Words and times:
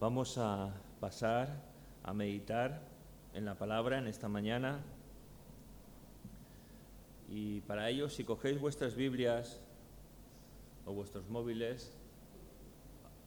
Vamos 0.00 0.38
a 0.38 0.72
pasar 0.98 1.60
a 2.04 2.14
meditar 2.14 2.80
en 3.34 3.44
la 3.44 3.54
palabra 3.56 3.98
en 3.98 4.06
esta 4.06 4.30
mañana. 4.30 4.80
Y 7.28 7.60
para 7.60 7.90
ello, 7.90 8.08
si 8.08 8.24
cogéis 8.24 8.58
vuestras 8.58 8.94
Biblias 8.94 9.60
o 10.86 10.94
vuestros 10.94 11.28
móviles, 11.28 11.92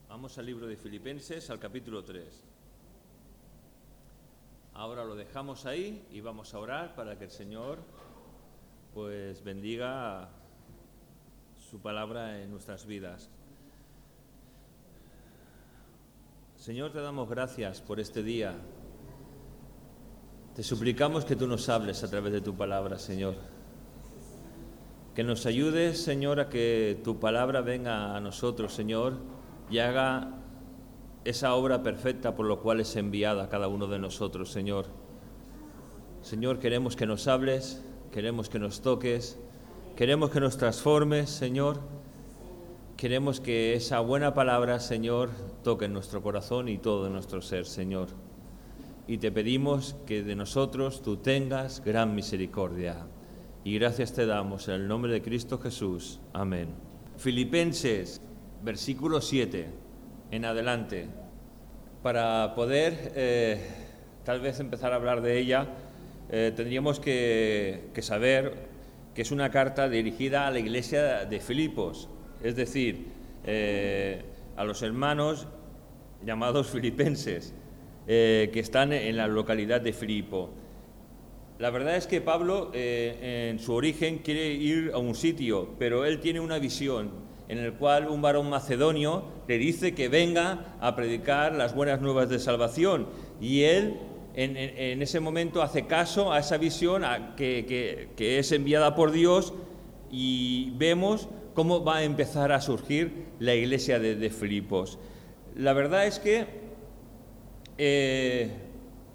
vamos 0.08 0.36
al 0.36 0.46
libro 0.46 0.66
de 0.66 0.76
Filipenses, 0.76 1.48
al 1.48 1.60
capítulo 1.60 2.02
3. 2.02 2.42
Ahora 4.72 5.04
lo 5.04 5.14
dejamos 5.14 5.66
ahí 5.66 6.04
y 6.10 6.22
vamos 6.22 6.54
a 6.54 6.58
orar 6.58 6.96
para 6.96 7.16
que 7.16 7.26
el 7.26 7.30
Señor 7.30 7.78
pues 8.92 9.44
bendiga 9.44 10.28
su 11.70 11.78
palabra 11.78 12.42
en 12.42 12.50
nuestras 12.50 12.84
vidas. 12.84 13.30
Señor, 16.64 16.92
te 16.92 17.00
damos 17.02 17.28
gracias 17.28 17.82
por 17.82 18.00
este 18.00 18.22
día. 18.22 18.54
Te 20.56 20.62
suplicamos 20.62 21.26
que 21.26 21.36
tú 21.36 21.46
nos 21.46 21.68
hables 21.68 22.02
a 22.02 22.08
través 22.08 22.32
de 22.32 22.40
tu 22.40 22.56
palabra, 22.56 22.98
Señor. 22.98 23.34
Que 25.14 25.22
nos 25.22 25.44
ayudes, 25.44 26.02
Señor, 26.02 26.40
a 26.40 26.48
que 26.48 26.98
tu 27.04 27.20
palabra 27.20 27.60
venga 27.60 28.16
a 28.16 28.20
nosotros, 28.20 28.72
Señor, 28.72 29.18
y 29.68 29.76
haga 29.76 30.38
esa 31.26 31.54
obra 31.54 31.82
perfecta 31.82 32.34
por 32.34 32.46
lo 32.46 32.62
cual 32.62 32.80
es 32.80 32.96
enviada 32.96 33.44
a 33.44 33.48
cada 33.50 33.68
uno 33.68 33.86
de 33.86 33.98
nosotros, 33.98 34.50
Señor. 34.50 34.86
Señor, 36.22 36.60
queremos 36.60 36.96
que 36.96 37.04
nos 37.04 37.28
hables, 37.28 37.84
queremos 38.10 38.48
que 38.48 38.58
nos 38.58 38.80
toques, 38.80 39.38
queremos 39.96 40.30
que 40.30 40.40
nos 40.40 40.56
transformes, 40.56 41.28
Señor 41.28 42.03
Queremos 42.96 43.40
que 43.40 43.74
esa 43.74 43.98
buena 43.98 44.34
palabra, 44.34 44.78
Señor, 44.78 45.30
toque 45.64 45.88
nuestro 45.88 46.22
corazón 46.22 46.68
y 46.68 46.78
todo 46.78 47.10
nuestro 47.10 47.42
ser, 47.42 47.66
Señor. 47.66 48.10
Y 49.08 49.18
te 49.18 49.32
pedimos 49.32 49.96
que 50.06 50.22
de 50.22 50.36
nosotros 50.36 51.02
tú 51.02 51.16
tengas 51.16 51.82
gran 51.84 52.14
misericordia. 52.14 53.04
Y 53.64 53.76
gracias 53.80 54.12
te 54.12 54.26
damos 54.26 54.68
en 54.68 54.74
el 54.74 54.86
nombre 54.86 55.12
de 55.12 55.22
Cristo 55.22 55.58
Jesús. 55.58 56.20
Amén. 56.32 56.68
Filipenses, 57.16 58.20
versículo 58.62 59.20
7, 59.20 59.66
en 60.30 60.44
adelante. 60.44 61.08
Para 62.00 62.54
poder 62.54 63.12
eh, 63.16 63.60
tal 64.22 64.40
vez 64.40 64.60
empezar 64.60 64.92
a 64.92 64.96
hablar 64.96 65.20
de 65.20 65.40
ella, 65.40 65.66
eh, 66.30 66.52
tendríamos 66.54 67.00
que 67.00 67.90
saber 68.02 68.68
que 69.14 69.22
es 69.22 69.32
una 69.32 69.50
carta 69.50 69.88
dirigida 69.88 70.46
a 70.46 70.52
la 70.52 70.60
iglesia 70.60 71.24
de 71.24 71.40
Filipos 71.40 72.08
es 72.44 72.54
decir, 72.56 73.06
eh, 73.46 74.22
a 74.54 74.64
los 74.64 74.82
hermanos 74.82 75.48
llamados 76.24 76.68
filipenses, 76.68 77.54
eh, 78.06 78.50
que 78.52 78.60
están 78.60 78.92
en 78.92 79.16
la 79.16 79.26
localidad 79.26 79.80
de 79.80 79.94
Filipo. 79.94 80.50
La 81.58 81.70
verdad 81.70 81.96
es 81.96 82.06
que 82.06 82.20
Pablo, 82.20 82.70
eh, 82.74 83.48
en 83.50 83.58
su 83.58 83.72
origen, 83.72 84.18
quiere 84.18 84.48
ir 84.48 84.90
a 84.92 84.98
un 84.98 85.14
sitio, 85.14 85.70
pero 85.78 86.04
él 86.04 86.20
tiene 86.20 86.38
una 86.38 86.58
visión 86.58 87.10
en 87.48 87.58
el 87.58 87.72
cual 87.74 88.08
un 88.08 88.20
varón 88.20 88.50
macedonio 88.50 89.24
le 89.48 89.56
dice 89.56 89.94
que 89.94 90.08
venga 90.08 90.76
a 90.80 90.94
predicar 90.94 91.54
las 91.54 91.74
buenas 91.74 92.02
nuevas 92.02 92.28
de 92.28 92.38
salvación. 92.38 93.06
Y 93.40 93.62
él 93.62 93.96
en, 94.34 95.00
ese 95.00 95.20
momento 95.20 95.62
hace 95.62 95.86
caso 95.86 96.30
a 96.32 96.40
esa 96.40 96.58
visión 96.58 97.04
que, 97.36 98.10
que 98.16 98.38
es 98.38 98.52
enviada 98.52 98.94
por 98.94 99.12
Dios 99.12 99.54
y 100.10 100.72
vemos 100.76 101.28
cómo 101.54 101.84
va 101.84 101.98
a 101.98 102.02
empezar 102.02 102.52
a 102.52 102.60
surgir 102.60 103.26
la 103.38 103.54
iglesia 103.54 103.98
de, 103.98 104.30
Filipos. 104.30 104.98
La 105.56 105.72
verdad 105.72 106.06
es 106.06 106.18
que 106.18 106.46
eh, 107.78 108.50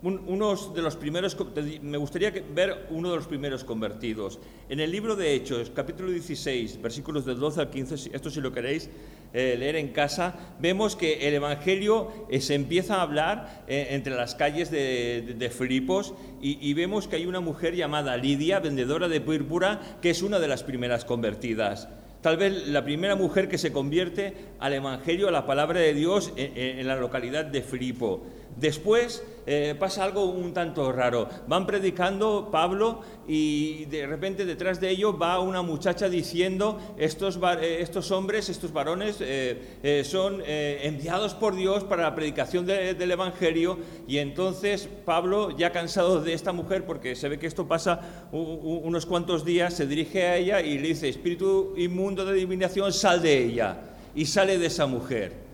unos 0.01 0.73
de 0.73 0.81
los 0.81 0.95
primeros, 0.95 1.35
me 1.81 1.97
gustaría 1.97 2.31
ver 2.55 2.87
uno 2.89 3.09
de 3.09 3.17
los 3.17 3.27
primeros 3.27 3.65
convertidos. 3.65 4.39
En 4.69 4.79
el 4.79 4.89
libro 4.91 5.17
de 5.17 5.33
Hechos, 5.33 5.69
capítulo 5.75 6.09
16, 6.11 6.81
versículos 6.81 7.25
del 7.25 7.39
12 7.39 7.59
al 7.59 7.69
15, 7.69 8.11
esto 8.13 8.29
si 8.29 8.39
lo 8.39 8.53
queréis 8.53 8.89
eh, 9.33 9.55
leer 9.59 9.75
en 9.75 9.89
casa, 9.89 10.55
vemos 10.61 10.95
que 10.95 11.27
el 11.27 11.33
Evangelio 11.33 12.25
eh, 12.29 12.39
se 12.39 12.55
empieza 12.55 12.95
a 12.95 13.01
hablar 13.01 13.65
entre 13.67 14.15
las 14.15 14.35
calles 14.35 14.71
de, 14.71 15.51
Filipos 15.55 16.13
y, 16.41 16.57
y, 16.65 16.73
vemos 16.73 17.09
que 17.09 17.17
hay 17.17 17.25
una 17.25 17.41
mujer 17.41 17.75
llamada 17.75 18.15
Lidia, 18.15 18.61
vendedora 18.61 19.09
de 19.09 19.19
púrpura, 19.19 19.97
que 20.01 20.09
es 20.09 20.21
una 20.21 20.39
de 20.39 20.47
las 20.47 20.63
primeras 20.63 21.03
convertidas 21.03 21.89
tal 22.21 22.37
vez 22.37 22.67
la 22.67 22.83
primera 22.83 23.15
mujer 23.15 23.47
que 23.47 23.57
se 23.57 23.71
convierte 23.71 24.33
al 24.59 24.73
Evangelio, 24.73 25.27
a 25.27 25.31
la 25.31 25.45
palabra 25.45 25.79
de 25.79 25.93
Dios 25.93 26.33
en, 26.35 26.85
la 26.87 26.95
localidad 26.95 27.45
de 27.45 27.61
Filipo. 27.61 28.23
Después 28.57 29.23
eh, 29.51 29.73
pasa 29.73 30.03
algo 30.03 30.25
un 30.25 30.53
tanto 30.53 30.91
raro. 30.91 31.27
Van 31.47 31.65
predicando 31.65 32.49
Pablo 32.51 33.01
y 33.27 33.85
de 33.85 34.05
repente 34.05 34.45
detrás 34.45 34.79
de 34.79 34.91
ellos 34.91 35.15
va 35.19 35.39
una 35.39 35.63
muchacha 35.63 36.07
diciendo, 36.07 36.79
estos, 36.99 37.39
eh, 37.59 37.79
estos 37.81 38.11
hombres, 38.11 38.47
estos 38.49 38.71
varones 38.71 39.17
eh, 39.21 40.03
son 40.05 40.43
enviados 40.45 41.33
por 41.33 41.55
Dios 41.55 41.83
para 41.83 42.03
la 42.03 42.13
predicación 42.13 42.67
del 42.67 43.09
Evangelio 43.09 43.79
y 44.07 44.19
entonces 44.19 44.87
Pablo, 45.03 45.57
ya 45.57 45.71
cansado 45.71 46.21
de 46.21 46.33
esta 46.33 46.51
mujer, 46.51 46.85
porque 46.85 47.15
se 47.15 47.27
ve 47.27 47.39
que 47.39 47.47
esto 47.47 47.67
pasa 47.67 48.27
unos 48.31 49.07
cuantos 49.07 49.43
días, 49.45 49.73
se 49.73 49.87
dirige 49.87 50.27
a 50.27 50.37
ella 50.37 50.61
y 50.61 50.77
le 50.77 50.89
dice, 50.89 51.09
espíritu 51.09 51.73
inmundo 51.75 52.23
de 52.23 52.33
adivinación, 52.33 52.93
sal 52.93 53.23
de 53.23 53.45
ella. 53.45 53.77
Y 54.13 54.27
sale 54.27 54.59
de 54.59 54.67
esa 54.67 54.85
mujer 54.85 55.48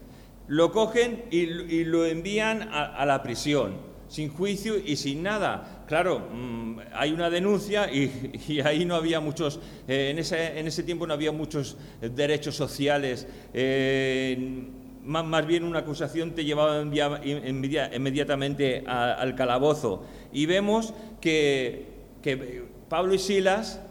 lo 0.47 0.71
cogen 0.71 1.25
y, 1.31 1.83
lo 1.85 2.05
envían 2.05 2.69
a, 2.71 3.05
la 3.05 3.23
prisión, 3.23 3.77
sin 4.07 4.29
juicio 4.29 4.77
y 4.77 4.95
sin 4.95 5.23
nada. 5.23 5.83
Claro, 5.87 6.19
mm, 6.31 6.79
hay 6.93 7.11
una 7.11 7.29
denuncia 7.29 7.91
y, 7.91 8.59
ahí 8.65 8.85
no 8.85 8.95
había 8.95 9.19
muchos, 9.19 9.59
eh, 9.87 10.09
en, 10.11 10.19
ese, 10.19 10.59
en, 10.59 10.67
ese, 10.67 10.83
tiempo 10.83 11.07
no 11.07 11.13
había 11.13 11.31
muchos 11.31 11.77
derechos 12.01 12.55
sociales. 12.55 13.27
Eh, 13.53 14.67
más, 15.03 15.45
bien 15.45 15.63
una 15.63 15.79
acusación 15.79 16.31
te 16.31 16.43
llevaba 16.45 16.81
inmediatamente 17.23 18.83
al 18.87 19.35
calabozo. 19.35 20.05
Y 20.33 20.47
vemos 20.47 20.93
que, 21.21 21.85
que 22.23 22.65
Pablo 22.89 23.13
y 23.13 23.19
Silas 23.19 23.81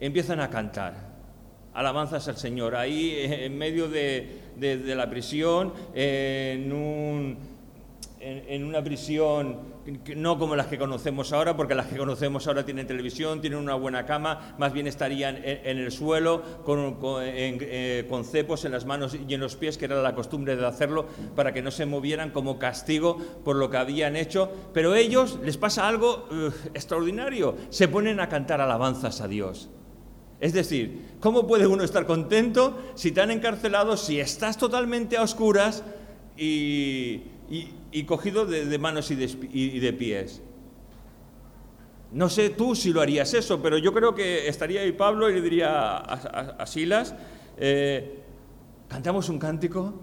empiezan 0.00 0.40
a 0.40 0.50
cantar 0.50 1.14
alabanzas 1.74 2.26
al 2.28 2.36
Señor. 2.36 2.76
Ahí 2.76 3.14
en 3.20 3.58
medio 3.58 3.88
de, 3.88 4.43
de, 4.56 4.94
la 4.94 5.08
prisión, 5.08 5.72
en, 5.94 6.72
un, 6.72 7.38
en, 8.20 8.64
una 8.64 8.82
prisión 8.82 9.74
no 10.16 10.38
como 10.38 10.56
las 10.56 10.66
que 10.66 10.78
conocemos 10.78 11.32
ahora, 11.32 11.56
porque 11.56 11.74
las 11.74 11.86
que 11.86 11.96
conocemos 11.96 12.46
ahora 12.46 12.64
tienen 12.64 12.86
televisión, 12.86 13.40
tienen 13.40 13.58
una 13.58 13.74
buena 13.74 14.06
cama, 14.06 14.54
más 14.58 14.72
bien 14.72 14.86
estarían 14.86 15.36
en, 15.44 15.78
el 15.78 15.92
suelo 15.92 16.42
con, 16.64 16.98
eh, 17.22 18.06
con, 18.08 18.24
cepos 18.24 18.64
en 18.64 18.72
las 18.72 18.86
manos 18.86 19.14
y 19.14 19.34
en 19.34 19.40
los 19.40 19.56
pies, 19.56 19.76
que 19.76 19.84
era 19.84 20.00
la 20.00 20.14
costumbre 20.14 20.56
de 20.56 20.66
hacerlo, 20.66 21.06
para 21.36 21.52
que 21.52 21.62
no 21.62 21.70
se 21.70 21.86
movieran 21.86 22.30
como 22.30 22.58
castigo 22.58 23.18
por 23.44 23.56
lo 23.56 23.70
que 23.70 23.76
habían 23.76 24.16
hecho. 24.16 24.50
Pero 24.72 24.94
ellos 24.94 25.38
les 25.42 25.58
pasa 25.58 25.86
algo 25.86 26.28
uh, 26.30 26.46
extraordinario, 26.72 27.56
se 27.68 27.88
ponen 27.88 28.20
a 28.20 28.28
cantar 28.28 28.60
alabanzas 28.60 29.20
a 29.20 29.28
Dios. 29.28 29.68
Es 30.44 30.52
decir, 30.52 31.00
¿cómo 31.20 31.46
puede 31.46 31.66
uno 31.66 31.84
estar 31.84 32.04
contento 32.04 32.76
si 32.96 33.12
te 33.12 33.22
han 33.22 33.30
encarcelado, 33.30 33.96
si 33.96 34.20
estás 34.20 34.58
totalmente 34.58 35.16
a 35.16 35.22
oscuras 35.22 35.82
y, 36.36 37.22
cogido 38.06 38.44
de, 38.44 38.78
manos 38.78 39.10
y 39.10 39.14
de, 39.14 39.92
pies? 39.94 40.42
No 42.12 42.28
sé 42.28 42.50
tú 42.50 42.74
si 42.74 42.92
lo 42.92 43.00
harías 43.00 43.32
eso, 43.32 43.62
pero 43.62 43.78
yo 43.78 43.94
creo 43.94 44.14
que 44.14 44.46
estaría 44.46 44.82
ahí 44.82 44.92
Pablo 44.92 45.30
y 45.30 45.32
le 45.32 45.40
diría 45.40 45.96
a, 45.96 46.66
Silas, 46.66 47.14
eh, 47.56 48.18
¿cantamos 48.86 49.30
un 49.30 49.38
cántico? 49.38 49.94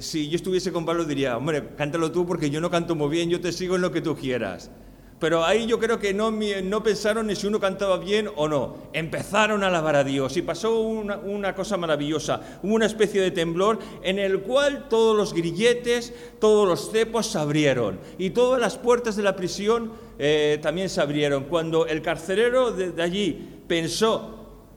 Si 0.00 0.28
yo 0.28 0.34
estuviese 0.34 0.72
con 0.72 0.84
Pablo 0.84 1.04
diría, 1.04 1.36
hombre, 1.36 1.68
cántalo 1.76 2.10
tú 2.10 2.26
porque 2.26 2.50
yo 2.50 2.60
no 2.60 2.68
canto 2.68 2.96
muy 2.96 3.10
bien, 3.10 3.30
yo 3.30 3.40
te 3.40 3.52
sigo 3.52 3.76
en 3.76 3.82
lo 3.82 3.92
que 3.92 4.00
tú 4.00 4.16
quieras. 4.16 4.72
Pero 5.18 5.44
ahí 5.44 5.66
yo 5.66 5.78
creo 5.78 5.98
que 5.98 6.12
no, 6.12 6.82
pensaron 6.82 7.26
ni 7.26 7.36
si 7.36 7.46
uno 7.46 7.58
cantaba 7.58 7.96
bien 7.96 8.28
o 8.36 8.48
no. 8.48 8.76
Empezaron 8.92 9.64
a 9.64 9.68
alabar 9.68 9.96
a 9.96 10.04
Dios 10.04 10.36
y 10.36 10.42
pasó 10.42 10.80
una, 10.80 11.54
cosa 11.54 11.78
maravillosa. 11.78 12.58
Hubo 12.62 12.74
una 12.74 12.84
especie 12.84 13.22
de 13.22 13.30
temblor 13.30 13.78
en 14.02 14.18
el 14.18 14.40
cual 14.42 14.88
todos 14.88 15.16
los 15.16 15.32
grilletes, 15.32 16.12
todos 16.38 16.68
los 16.68 16.90
cepos 16.90 17.28
se 17.28 17.38
abrieron 17.38 17.98
y 18.18 18.30
todas 18.30 18.60
las 18.60 18.76
puertas 18.76 19.16
de 19.16 19.22
la 19.22 19.36
prisión 19.36 19.92
eh, 20.18 20.58
también 20.60 20.90
se 20.90 21.00
abrieron. 21.00 21.44
Cuando 21.44 21.86
el 21.86 22.02
carcelero 22.02 22.72
de, 22.72 23.02
allí 23.02 23.60
pensó 23.66 24.34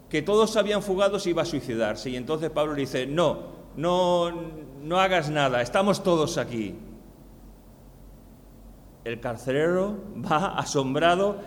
que 0.09 0.21
todos 0.21 0.56
habían 0.56 0.81
fugado, 0.81 1.19
se 1.19 1.31
iba 1.31 1.42
a 1.42 1.45
suicidarse. 1.45 2.12
Y 2.12 2.15
entonces 2.15 2.50
Pablo 2.50 2.75
le 2.75 2.81
dice, 2.81 3.06
no, 3.06 3.39
no, 3.75 4.31
no 4.81 5.00
hagas 5.00 5.30
nada, 5.30 5.62
estamos 5.62 6.01
todos 6.01 6.38
aquí. 6.38 6.75
El 9.09 9.19
carcelero 9.19 9.97
va 10.23 10.59
asombrado, 10.59 11.41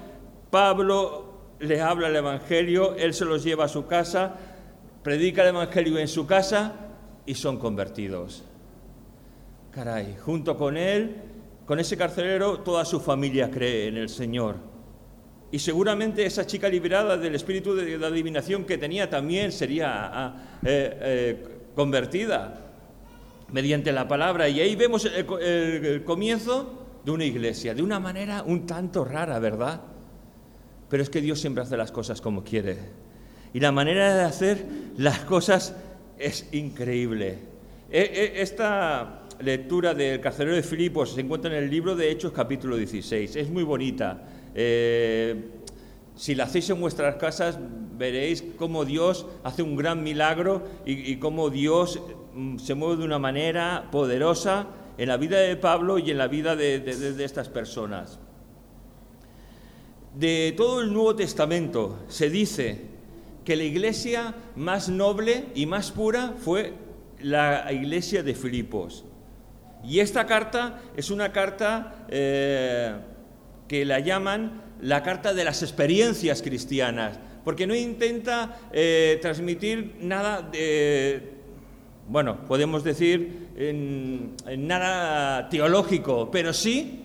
Pablo 0.50 1.54
le 1.60 1.80
habla 1.80 2.08
el 2.08 2.16
Evangelio, 2.16 2.96
él 2.96 3.14
se 3.14 3.24
los 3.24 3.44
lleva 3.44 3.66
a 3.66 3.68
su 3.68 3.86
casa, 3.86 4.34
predica 5.04 5.42
el 5.42 5.50
Evangelio 5.50 5.96
en 5.98 6.08
su 6.08 6.26
casa 6.26 6.72
y 7.24 7.34
son 7.34 7.58
convertidos. 7.58 8.42
caray, 9.70 10.16
junto 10.20 10.58
con 10.58 10.76
él, 10.76 11.22
con 11.64 11.78
ese 11.78 11.96
carcelero, 11.96 12.58
toda 12.58 12.84
su 12.84 12.98
familia 12.98 13.48
cree 13.48 13.86
en 13.86 13.96
el 13.96 14.08
Señor. 14.08 14.56
Y 15.52 15.60
seguramente 15.60 16.26
esa 16.26 16.44
chica 16.44 16.68
liberada 16.68 17.16
del 17.16 17.36
espíritu 17.36 17.76
de, 17.76 17.94
adivinación 18.04 18.64
que 18.64 18.76
tenía 18.76 19.08
también 19.08 19.52
sería 19.52 20.10
ah, 20.12 20.58
eh, 20.64 20.98
eh, 21.00 21.44
convertida 21.76 22.58
mediante 23.52 23.92
la 23.92 24.08
palabra. 24.08 24.48
Y 24.48 24.58
ahí 24.58 24.74
vemos 24.74 25.04
el 25.04 26.02
comienzo 26.02 26.81
de 27.04 27.10
una 27.10 27.24
iglesia, 27.24 27.74
de 27.74 27.82
una 27.82 27.98
manera 27.98 28.42
un 28.42 28.66
tanto 28.66 29.04
rara, 29.04 29.38
¿verdad? 29.38 29.80
Pero 30.88 31.02
es 31.02 31.10
que 31.10 31.20
Dios 31.20 31.40
siempre 31.40 31.62
hace 31.62 31.76
las 31.76 31.90
cosas 31.90 32.20
como 32.20 32.44
quiere. 32.44 32.78
Y 33.54 33.60
la 33.60 33.72
manera 33.72 34.14
de 34.14 34.22
hacer 34.22 34.64
las 34.96 35.20
cosas 35.20 35.74
es 36.18 36.48
increíble. 36.52 37.38
E, 37.90 38.00
e, 38.00 38.42
esta 38.42 39.22
lectura 39.40 39.94
del 39.94 40.20
carcelero 40.20 40.54
de 40.56 40.62
Filipos 40.62 41.14
se 41.14 41.20
encuentra 41.20 41.50
en 41.50 41.64
el 41.64 41.70
libro 41.70 41.96
de 41.96 42.10
Hechos 42.10 42.32
capítulo 42.32 42.76
16. 42.76 43.36
Es 43.36 43.50
muy 43.50 43.64
bonita. 43.64 44.22
Eh, 44.54 45.50
si 46.14 46.34
la 46.34 46.44
hacéis 46.44 46.70
en 46.70 46.80
vuestras 46.80 47.16
casas, 47.16 47.58
veréis 47.96 48.44
cómo 48.56 48.84
Dios 48.84 49.26
hace 49.44 49.62
un 49.62 49.76
gran 49.76 50.02
milagro 50.02 50.62
y, 50.84 51.16
cómo 51.16 51.50
Dios 51.50 52.00
mm, 52.34 52.58
se 52.58 52.74
mueve 52.74 52.98
de 52.98 53.04
una 53.04 53.18
manera 53.18 53.88
poderosa 53.90 54.66
en 54.98 55.08
la 55.08 55.16
vida 55.16 55.38
de 55.38 55.56
Pablo 55.56 55.98
y 55.98 56.10
en 56.10 56.18
la 56.18 56.28
vida 56.28 56.56
de 56.56 57.24
estas 57.24 57.48
personas. 57.48 58.18
De 60.14 60.52
todo 60.56 60.82
el 60.82 60.92
Nuevo 60.92 61.16
Testamento 61.16 61.98
se 62.08 62.28
dice 62.28 62.92
que 63.44 63.56
la 63.56 63.64
iglesia 63.64 64.34
más 64.56 64.88
noble 64.88 65.46
y 65.54 65.66
más 65.66 65.90
pura 65.90 66.34
fue 66.38 66.74
la 67.20 67.72
iglesia 67.72 68.22
de 68.22 68.34
Filipos. 68.34 69.04
Y 69.84 70.00
esta 70.00 70.26
carta 70.26 70.80
es 70.96 71.10
una 71.10 71.32
carta 71.32 72.06
eh, 72.08 72.94
que 73.66 73.84
la 73.84 74.00
llaman 74.00 74.62
la 74.80 75.02
carta 75.02 75.34
de 75.34 75.44
las 75.44 75.62
experiencias 75.62 76.42
cristianas, 76.42 77.18
porque 77.44 77.66
no 77.66 77.74
intenta 77.74 78.58
eh, 78.72 79.18
transmitir 79.20 79.96
nada 80.00 80.42
de, 80.42 81.31
bueno, 82.08 82.44
podemos 82.46 82.84
decir, 82.84 83.48
en 83.56 84.36
nada 84.66 85.48
teológico, 85.48 86.30
pero 86.30 86.52
sí 86.52 87.02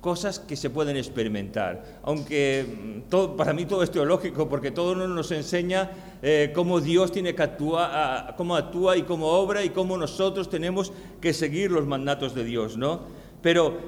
cosas 0.00 0.38
que 0.38 0.56
se 0.56 0.70
pueden 0.70 0.96
experimentar. 0.96 2.00
Aunque 2.02 2.64
mm, 3.10 3.36
para 3.36 3.52
mí 3.52 3.66
todo 3.66 3.82
es 3.82 3.90
teológico, 3.90 4.48
porque 4.48 4.70
todo 4.70 4.94
nos 4.94 5.30
enseña 5.30 5.90
eh, 6.22 6.52
cómo 6.54 6.80
Dios 6.80 7.12
tiene 7.12 7.34
que 7.34 7.42
actuar, 7.42 8.34
cómo 8.36 8.56
actúa 8.56 8.96
y 8.96 9.02
cómo 9.02 9.26
obra 9.26 9.62
y 9.62 9.70
cómo 9.70 9.96
nosotros 9.96 10.48
tenemos 10.48 10.92
que 11.20 11.32
seguir 11.32 11.70
los 11.70 11.86
mandatos 11.86 12.34
de 12.34 12.44
Dios, 12.44 12.76
¿no? 12.76 13.00
Pero 13.42 13.78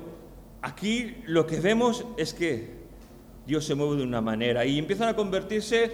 aquí 0.60 1.16
lo 1.26 1.46
que 1.46 1.60
vemos 1.60 2.04
es 2.16 2.34
que 2.34 2.82
Dios 3.46 3.64
se 3.64 3.74
mueve 3.74 3.96
de 3.96 4.02
una 4.04 4.20
manera 4.20 4.64
y 4.64 4.78
empiezan 4.78 5.08
a 5.08 5.16
convertirse, 5.16 5.90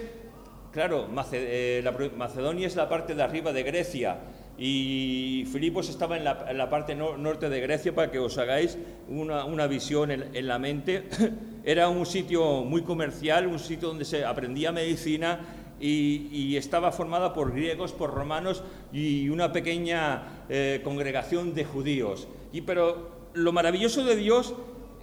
claro, 0.71 1.07
eh, 1.31 2.11
Macedonia 2.15 2.67
es 2.67 2.75
la 2.75 2.87
parte 2.87 3.15
de 3.15 3.23
arriba 3.23 3.51
de 3.53 3.63
Grecia, 3.63 4.19
y 4.61 5.45
Filipos 5.49 5.87
estaba 5.87 6.17
en 6.17 6.25
la, 6.25 6.69
parte 6.69 6.93
norte 6.93 7.47
de 7.47 7.61
Grecia, 7.61 7.95
para 7.95 8.11
que 8.11 8.19
os 8.19 8.37
hagáis 8.37 8.77
una, 9.07 9.67
visión 9.67 10.11
en, 10.11 10.47
la 10.47 10.59
mente. 10.59 11.05
Era 11.63 11.87
un 11.87 12.05
sitio 12.05 12.65
muy 12.65 12.81
comercial, 12.81 13.47
un 13.47 13.57
sitio 13.57 13.87
donde 13.87 14.03
se 14.03 14.25
aprendía 14.25 14.73
medicina 14.73 15.39
y, 15.79 16.57
estaba 16.57 16.91
formada 16.91 17.33
por 17.33 17.53
griegos, 17.53 17.93
por 17.93 18.13
romanos 18.13 18.61
y 18.91 19.29
una 19.29 19.53
pequeña 19.53 20.43
eh, 20.49 20.81
congregación 20.83 21.53
de 21.53 21.63
judíos. 21.63 22.27
Y, 22.51 22.59
pero 22.61 23.29
lo 23.35 23.53
maravilloso 23.53 24.03
de 24.03 24.17
Dios 24.17 24.53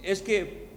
es 0.03 0.21
que 0.21 0.67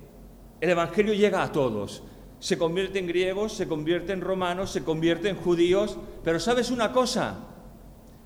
el 0.62 0.70
Evangelio 0.70 1.12
llega 1.12 1.42
a 1.42 1.52
todos. 1.52 2.02
Se 2.38 2.56
convierte 2.56 2.98
en 2.98 3.08
griegos, 3.08 3.52
se 3.52 3.68
convierte 3.68 4.14
en 4.14 4.22
romanos, 4.22 4.70
se 4.70 4.84
convierte 4.84 5.28
en 5.28 5.36
judíos. 5.36 5.98
Pero 6.24 6.40
¿sabes 6.40 6.70
una 6.70 6.92
cosa? 6.92 7.46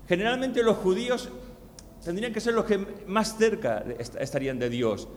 Generalmente 0.07 0.63
los 0.63 0.77
judíos 0.77 1.29
tendrían 2.03 2.33
que 2.33 2.39
ser 2.39 2.53
los 2.53 2.65
que 2.65 2.77
más 3.07 3.37
cerca 3.37 3.83
estarían 4.19 4.59
de 4.59 4.69
Dios, 4.69 5.07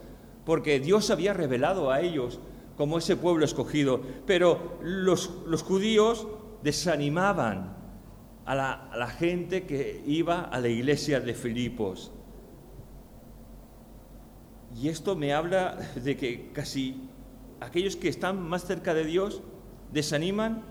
porque 0.45 0.79
Dios 0.79 1.11
había 1.11 1.33
revelado 1.33 1.91
a 1.91 2.01
ellos 2.01 2.39
como 2.75 2.97
ese 2.97 3.15
pueblo 3.15 3.45
escogido, 3.45 4.01
pero 4.25 4.79
los, 4.81 5.27
judíos 5.63 6.27
desanimaban 6.63 7.75
a 8.45 8.55
la, 8.55 8.71
a 8.89 8.97
la, 8.97 9.07
gente 9.07 9.65
que 9.65 10.01
iba 10.07 10.41
a 10.41 10.59
la 10.59 10.69
iglesia 10.69 11.19
de 11.19 11.33
Filipos. 11.33 12.11
Y 14.81 14.87
esto 14.87 15.15
me 15.15 15.33
habla 15.33 15.77
de 15.95 16.15
que 16.15 16.51
casi 16.53 17.09
aquellos 17.59 17.95
que 17.95 18.07
están 18.07 18.41
más 18.41 18.65
cerca 18.65 18.93
de 18.93 19.03
Dios 19.03 19.41
desaniman 19.91 20.63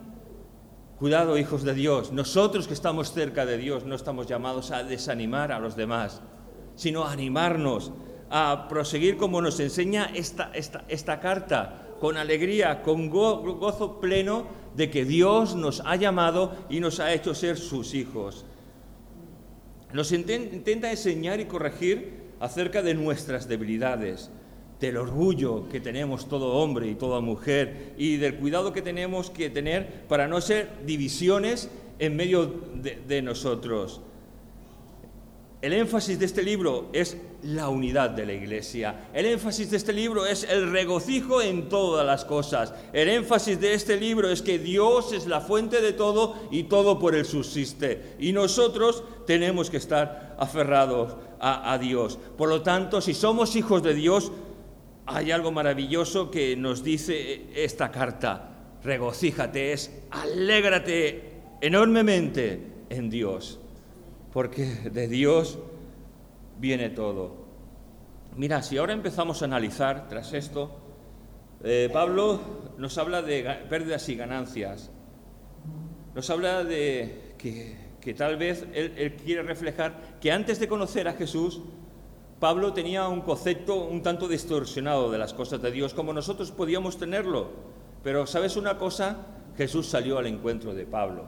Cuidado, 0.98 1.38
hijos 1.38 1.62
de 1.62 1.74
Dios, 1.74 2.10
nosotros 2.10 2.66
que 2.66 2.74
estamos 2.74 3.12
cerca 3.12 3.46
de 3.46 3.56
Dios 3.56 3.84
no 3.84 3.94
estamos 3.94 4.26
llamados 4.26 4.72
a 4.72 4.82
desanimar 4.82 5.52
a 5.52 5.60
los 5.60 5.76
demás, 5.76 6.20
sino 6.74 7.04
a 7.04 7.12
animarnos, 7.12 7.92
a 8.30 8.66
proseguir 8.68 9.16
como 9.16 9.40
nos 9.40 9.60
enseña 9.60 10.10
esta, 10.12 10.50
esta, 10.52 11.20
carta, 11.20 11.86
con 12.00 12.16
alegría, 12.16 12.82
con 12.82 13.10
gozo 13.10 14.00
pleno 14.00 14.48
de 14.74 14.90
que 14.90 15.04
Dios 15.04 15.54
nos 15.54 15.82
ha 15.86 15.94
llamado 15.94 16.56
y 16.68 16.80
nos 16.80 16.98
ha 16.98 17.12
hecho 17.12 17.32
ser 17.32 17.58
sus 17.58 17.94
hijos. 17.94 18.44
Nos 19.92 20.10
intenta 20.10 20.90
enseñar 20.90 21.38
y 21.38 21.44
corregir 21.44 22.32
acerca 22.40 22.82
de 22.82 22.94
nuestras 22.94 23.46
debilidades, 23.46 24.32
del 24.80 24.96
orgullo 24.96 25.68
que 25.68 25.80
tenemos 25.80 26.28
todo 26.28 26.54
hombre 26.54 26.88
y 26.88 26.94
toda 26.94 27.20
mujer 27.20 27.94
y 27.98 28.16
del 28.16 28.36
cuidado 28.36 28.72
que 28.72 28.82
tenemos 28.82 29.30
que 29.30 29.50
tener 29.50 30.04
para 30.08 30.28
no 30.28 30.40
ser 30.40 30.70
divisiones 30.86 31.68
en 31.98 32.16
medio 32.16 32.46
de, 32.46 33.22
nosotros. 33.22 34.00
El 35.60 35.72
énfasis 35.72 36.20
de 36.20 36.26
este 36.26 36.44
libro 36.44 36.88
es 36.92 37.16
la 37.42 37.68
unidad 37.68 38.10
de 38.10 38.24
la 38.24 38.32
iglesia. 38.32 39.08
El 39.12 39.26
énfasis 39.26 39.72
de 39.72 39.76
este 39.76 39.92
libro 39.92 40.24
es 40.24 40.44
el 40.44 40.70
regocijo 40.70 41.42
en 41.42 41.68
todas 41.68 42.06
las 42.06 42.24
cosas. 42.24 42.72
El 42.92 43.08
énfasis 43.08 43.60
de 43.60 43.74
este 43.74 43.96
libro 43.96 44.30
es 44.30 44.40
que 44.40 44.60
Dios 44.60 45.12
es 45.12 45.26
la 45.26 45.40
fuente 45.40 45.80
de 45.80 45.92
todo 45.92 46.36
y 46.52 46.64
todo 46.64 47.00
por 47.00 47.16
él 47.16 47.24
subsiste. 47.24 48.14
Y 48.20 48.32
nosotros 48.32 49.02
tenemos 49.26 49.68
que 49.68 49.78
estar 49.78 50.36
aferrados 50.38 51.16
a 51.40 51.76
Dios. 51.78 52.20
Por 52.36 52.48
lo 52.48 52.62
tanto, 52.62 53.00
si 53.00 53.12
somos 53.12 53.56
hijos 53.56 53.82
de 53.82 53.94
Dios, 53.94 54.30
hay 55.08 55.30
algo 55.32 55.50
maravilloso 55.50 56.30
que 56.30 56.54
nos 56.54 56.84
dice 56.84 57.46
esta 57.54 57.90
carta. 57.90 58.50
Regocíjate, 58.82 59.72
es 59.72 59.90
alégrate 60.10 61.32
enormemente 61.60 62.60
en 62.90 63.08
Dios, 63.08 63.58
porque 64.32 64.64
de 64.64 65.08
Dios 65.08 65.58
viene 66.58 66.90
todo. 66.90 67.48
Mira, 68.36 68.62
si 68.62 68.76
ahora 68.76 68.92
empezamos 68.92 69.40
a 69.40 69.46
analizar 69.46 70.08
tras 70.08 70.34
esto, 70.34 70.78
eh, 71.64 71.88
Pablo 71.90 72.40
nos 72.76 72.98
habla 72.98 73.22
de 73.22 73.42
pérdidas 73.68 74.08
y 74.10 74.14
ganancias. 74.14 74.90
Nos 76.14 76.28
habla 76.28 76.64
de 76.64 77.34
que, 77.38 78.14
tal 78.14 78.36
vez 78.36 78.66
él 78.72 79.16
quiere 79.22 79.42
reflejar 79.42 80.18
que 80.20 80.32
antes 80.32 80.58
de 80.58 80.68
conocer 80.68 81.08
a 81.08 81.14
Jesús, 81.14 81.60
Pablo 82.40 82.72
tenía 82.72 83.08
un 83.08 83.22
concepto 83.22 83.74
un 83.74 84.02
tanto 84.02 84.28
distorsionado 84.28 85.10
de 85.10 85.18
las 85.18 85.34
cosas 85.34 85.60
de 85.60 85.72
Dios, 85.72 85.92
como 85.92 86.12
nosotros 86.12 86.52
podíamos 86.52 86.96
tenerlo. 86.96 87.48
Pero 88.04 88.26
sabes 88.26 88.56
una 88.56 88.78
cosa, 88.78 89.26
Jesús 89.56 89.88
salió 89.88 90.18
al 90.18 90.26
encuentro 90.26 90.72
de 90.72 90.86
Pablo. 90.86 91.24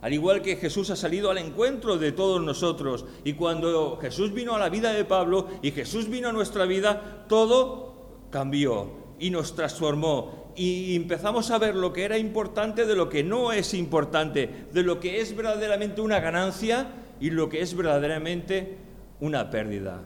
Al 0.00 0.12
igual 0.12 0.42
que 0.42 0.56
Jesús 0.56 0.90
ha 0.90 0.96
salido 0.96 1.30
al 1.30 1.38
encuentro 1.38 1.96
de 1.96 2.10
todos 2.10 2.42
nosotros. 2.42 3.04
Y 3.22 3.34
cuando 3.34 3.98
Jesús 3.98 4.34
vino 4.34 4.56
a 4.56 4.58
la 4.58 4.68
vida 4.68 4.92
de 4.92 5.04
Pablo 5.04 5.46
y 5.62 5.70
Jesús 5.70 6.08
vino 6.08 6.28
a 6.28 6.32
nuestra 6.32 6.64
vida, 6.64 7.24
todo 7.28 7.94
cambió 8.30 8.90
y 9.20 9.30
nos 9.30 9.54
transformó. 9.54 10.50
Y 10.56 10.96
empezamos 10.96 11.52
a 11.52 11.58
ver 11.58 11.76
lo 11.76 11.92
que 11.92 12.02
era 12.02 12.18
importante 12.18 12.84
de 12.84 12.96
lo 12.96 13.08
que 13.08 13.22
no 13.22 13.52
es 13.52 13.74
importante, 13.74 14.66
de 14.72 14.82
lo 14.82 14.98
que 14.98 15.20
es 15.20 15.36
verdaderamente 15.36 16.00
una 16.00 16.18
ganancia 16.18 16.88
y 17.20 17.30
lo 17.30 17.48
que 17.48 17.62
es 17.62 17.76
verdaderamente 17.76 18.76
una 19.20 19.50
pérdida. 19.50 20.02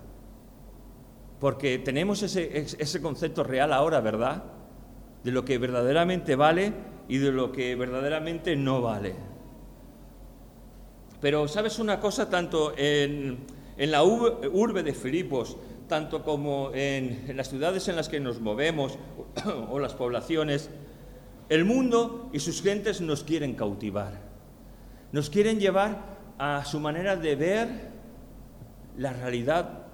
Porque 1.40 1.78
tenemos 1.78 2.22
ese, 2.22 3.00
concepto 3.02 3.44
real 3.44 3.72
ahora, 3.72 4.00
¿verdad? 4.00 4.44
De 5.22 5.30
lo 5.30 5.44
que 5.44 5.58
verdaderamente 5.58 6.34
vale 6.34 6.72
y 7.08 7.18
de 7.18 7.32
lo 7.32 7.52
que 7.52 7.74
verdaderamente 7.76 8.56
no 8.56 8.80
vale. 8.80 9.14
Pero 11.20 11.46
sabes 11.48 11.78
una 11.78 12.00
cosa, 12.00 12.30
tanto 12.30 12.72
en, 12.76 13.38
la 13.76 14.02
urbe 14.02 14.82
de 14.82 14.94
Filipos, 14.94 15.56
tanto 15.88 16.22
como 16.22 16.70
en, 16.72 17.24
en, 17.28 17.36
las 17.36 17.50
ciudades 17.50 17.86
en 17.88 17.96
las 17.96 18.08
que 18.08 18.20
nos 18.20 18.40
movemos 18.40 18.98
o 19.70 19.78
las 19.78 19.94
poblaciones, 19.94 20.70
el 21.48 21.64
mundo 21.64 22.30
y 22.32 22.40
sus 22.40 22.62
gentes 22.62 23.00
nos 23.00 23.24
quieren 23.24 23.54
cautivar. 23.54 24.20
Nos 25.12 25.30
quieren 25.30 25.60
llevar 25.60 26.16
a 26.38 26.64
su 26.64 26.80
manera 26.80 27.16
de 27.16 27.36
ver 27.36 27.68
la 28.96 29.12
realidad 29.12 29.85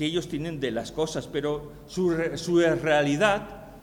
que 0.00 0.06
ellos 0.06 0.28
tienen 0.28 0.60
de 0.60 0.70
las 0.70 0.92
cosas, 0.92 1.26
pero 1.26 1.72
su, 1.86 2.16
su 2.36 2.58
realidad 2.58 3.42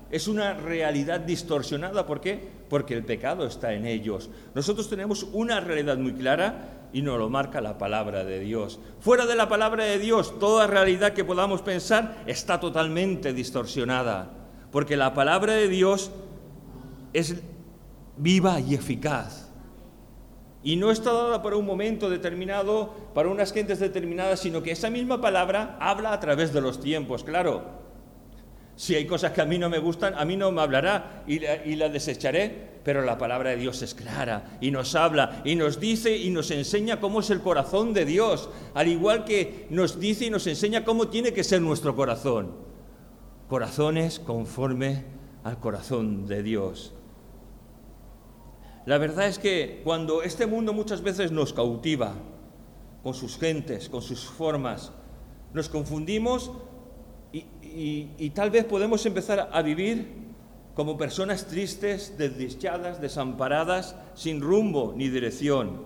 es 0.09 0.27
una 0.27 0.55
realidad 0.55 1.19
distorsionada. 1.19 2.07
¿Por 2.07 2.21
qué? 2.21 2.41
Porque 2.67 2.95
el 2.95 3.05
pecado 3.05 3.45
está 3.45 3.73
en 3.73 3.85
ellos. 3.85 4.31
Nosotros 4.55 4.89
tenemos 4.89 5.27
una 5.31 5.59
realidad 5.59 5.95
muy 5.95 6.13
clara 6.13 6.87
y 6.91 7.03
nos 7.03 7.19
lo 7.19 7.29
marca 7.29 7.61
la 7.61 7.77
palabra 7.77 8.23
de 8.23 8.39
Dios. 8.39 8.79
Fuera 8.99 9.27
de 9.27 9.35
la 9.35 9.47
palabra 9.47 9.83
de 9.83 9.99
Dios, 9.99 10.39
toda 10.39 10.65
realidad 10.65 11.13
que 11.13 11.23
podamos 11.23 11.61
pensar 11.61 12.23
está 12.25 12.59
totalmente 12.59 13.31
distorsionada. 13.31 14.31
Porque 14.71 14.97
la 14.97 15.13
palabra 15.13 15.53
de 15.53 15.67
Dios 15.67 16.09
es 17.13 17.35
viva 18.17 18.59
y 18.59 18.73
eficaz. 18.73 19.46
Y 20.67 20.75
no 20.75 20.91
está 20.91 21.13
dada 21.13 21.41
para 21.41 21.55
un 21.55 21.65
momento 21.65 22.09
determinado, 22.09 22.93
para 23.13 23.29
unas 23.29 23.53
gentes 23.53 23.79
determinadas, 23.79 24.41
sino 24.41 24.61
que 24.61 24.71
esa 24.71 24.89
misma 24.89 25.21
palabra 25.21 25.77
habla 25.79 26.11
a 26.11 26.19
través 26.19 26.51
de 26.51 26.59
los 26.59 26.81
tiempos. 26.81 27.23
Claro, 27.23 27.63
si 28.75 28.93
hay 28.93 29.07
cosas 29.07 29.31
que 29.31 29.39
a 29.39 29.45
mí 29.45 29.57
no 29.57 29.69
me 29.69 29.79
gustan, 29.79 30.15
a 30.15 30.25
mí 30.25 30.35
no 30.35 30.51
me 30.51 30.61
hablará 30.61 31.23
y 31.25 31.39
la, 31.77 31.87
desecharé, 31.87 32.81
pero 32.83 33.01
la 33.01 33.17
palabra 33.17 33.51
de 33.51 33.55
Dios 33.55 33.81
es 33.81 33.93
clara 33.93 34.57
y 34.59 34.71
nos 34.71 34.93
habla 34.95 35.41
y 35.45 35.55
nos 35.55 35.79
dice 35.79 36.17
y 36.17 36.31
nos 36.31 36.51
enseña 36.51 36.99
cómo 36.99 37.21
es 37.21 37.29
el 37.29 37.39
corazón 37.39 37.93
de 37.93 38.03
Dios, 38.03 38.49
al 38.73 38.89
igual 38.89 39.23
que 39.23 39.67
nos 39.69 40.01
dice 40.01 40.25
y 40.25 40.29
nos 40.29 40.47
enseña 40.47 40.83
cómo 40.83 41.07
tiene 41.07 41.31
que 41.31 41.45
ser 41.45 41.61
nuestro 41.61 41.95
corazón. 41.95 42.51
Corazones 43.47 44.19
conforme 44.19 45.05
al 45.45 45.61
corazón 45.61 46.27
de 46.27 46.43
Dios. 46.43 46.93
La 48.87 48.97
verdad 48.97 49.27
es 49.27 49.37
que 49.37 49.81
cuando 49.83 50.23
este 50.23 50.47
mundo 50.47 50.71
muchas 50.71 51.01
veces 51.01 51.29
nos 51.29 51.51
cautiva 51.51 52.13
con 53.03 53.13
sus 53.13 53.37
gentes, 53.37 53.89
con 53.89 54.01
sus 54.01 54.21
formas, 54.21 54.93
nos 55.53 55.67
confundimos 55.67 56.49
y, 57.33 58.29
tal 58.29 58.49
vez 58.49 58.63
podemos 58.63 59.05
empezar 59.05 59.49
a 59.51 59.61
vivir 59.61 60.07
como 60.73 60.97
personas 60.97 61.47
tristes, 61.47 62.17
desdichadas, 62.17 63.01
desamparadas, 63.01 63.97
sin 64.15 64.39
rumbo 64.39 64.93
ni 64.95 65.09
dirección. 65.09 65.81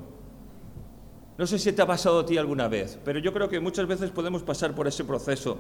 No 1.40 1.48
sé 1.48 1.58
si 1.58 1.72
te 1.72 1.82
ha 1.82 1.88
pasado 1.88 2.20
a 2.20 2.26
ti 2.28 2.38
alguna 2.38 2.68
vez, 2.68 3.00
pero 3.04 3.18
yo 3.18 3.34
creo 3.34 3.50
que 3.50 3.60
muchas 3.60 3.88
veces 3.88 4.12
podemos 4.12 4.44
pasar 4.44 4.76
por 4.76 4.88
ese 4.88 5.06
proceso 5.06 5.58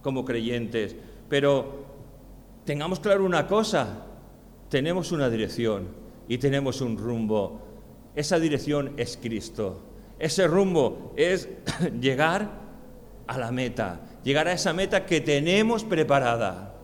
como 0.00 0.24
creyentes. 0.24 0.96
Pero 1.28 1.84
tengamos 2.64 2.98
claro 2.98 3.26
una 3.26 3.46
cosa, 3.46 4.06
tenemos 4.70 5.12
una 5.12 5.28
dirección 5.28 6.05
y 6.28 6.38
tenemos 6.38 6.80
un 6.80 6.96
rumbo. 6.96 7.60
Esa 8.14 8.38
dirección 8.38 8.94
es 8.96 9.16
Cristo. 9.16 9.82
Ese 10.18 10.46
rumbo 10.46 11.12
es 11.16 11.48
llegar 12.00 12.50
a 13.26 13.38
la 13.38 13.50
meta, 13.50 14.00
llegar 14.22 14.48
a 14.48 14.52
esa 14.52 14.72
meta 14.72 15.04
que 15.04 15.20
tenemos 15.20 15.84
preparada, 15.84 16.74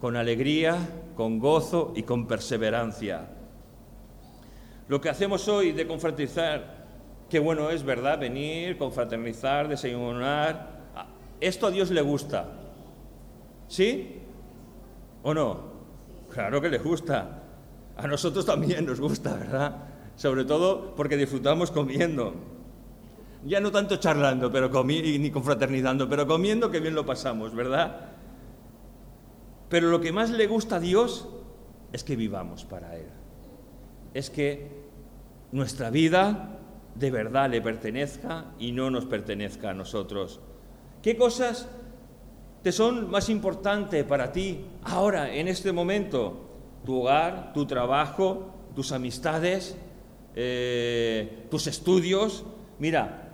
con 0.00 0.16
alegría, 0.16 0.78
con 1.16 1.38
gozo 1.38 1.92
y 1.96 2.02
con 2.02 2.26
perseverancia. 2.26 3.28
Lo 4.88 5.00
que 5.00 5.08
hacemos 5.08 5.48
hoy 5.48 5.72
de 5.72 5.86
confraternizar, 5.86 6.84
qué 7.28 7.38
bueno 7.38 7.70
es, 7.70 7.82
¿verdad? 7.82 8.18
Venir, 8.18 8.76
confraternizar, 8.76 9.68
desayunar. 9.68 10.74
Esto 11.40 11.66
a 11.66 11.70
Dios 11.70 11.90
le 11.90 12.02
gusta. 12.02 12.48
¿Sí? 13.66 14.20
¿O 15.22 15.32
no? 15.32 15.72
Claro 16.30 16.60
que 16.60 16.68
le 16.68 16.78
gusta. 16.78 17.43
A 17.96 18.06
nosotros 18.06 18.44
también 18.44 18.86
nos 18.86 19.00
gusta, 19.00 19.34
¿verdad? 19.34 19.76
Sobre 20.16 20.44
todo 20.44 20.94
porque 20.94 21.16
disfrutamos 21.16 21.70
comiendo 21.70 22.34
ya 23.46 23.60
no 23.60 23.70
tanto 23.70 23.96
charlando 23.96 24.50
pero 24.50 24.70
ni 24.84 25.30
confraternizando, 25.30 26.08
pero 26.08 26.26
comiendo 26.26 26.70
que 26.70 26.80
bien 26.80 26.94
lo 26.94 27.04
pasamos, 27.04 27.54
¿verdad? 27.54 28.12
Pero 29.68 29.90
lo 29.90 30.00
que 30.00 30.12
más 30.12 30.30
le 30.30 30.46
gusta 30.46 30.76
a 30.76 30.80
Dios 30.80 31.28
es 31.92 32.04
que 32.04 32.16
vivamos 32.16 32.64
para 32.64 32.96
Él. 32.96 33.06
Es 34.14 34.30
que 34.30 34.84
nuestra 35.52 35.90
vida 35.90 36.58
de 36.94 37.10
verdad 37.10 37.50
le 37.50 37.60
pertenezca 37.60 38.52
y 38.58 38.72
no 38.72 38.90
nos 38.90 39.04
pertenezca 39.04 39.70
a 39.70 39.74
nosotros. 39.74 40.40
¿Qué 41.02 41.16
cosas 41.16 41.68
te 42.62 42.72
son 42.72 43.10
más 43.10 43.28
importantes 43.28 44.04
para 44.04 44.32
ti 44.32 44.64
ahora, 44.84 45.34
en 45.34 45.48
este 45.48 45.72
momento? 45.72 46.43
Tu 46.84 47.00
hogar, 47.00 47.52
tu 47.52 47.66
trabajo, 47.66 48.50
tus 48.74 48.92
amistades, 48.92 49.76
eh, 50.34 51.46
tus 51.50 51.66
estudios. 51.66 52.44
Mira, 52.78 53.24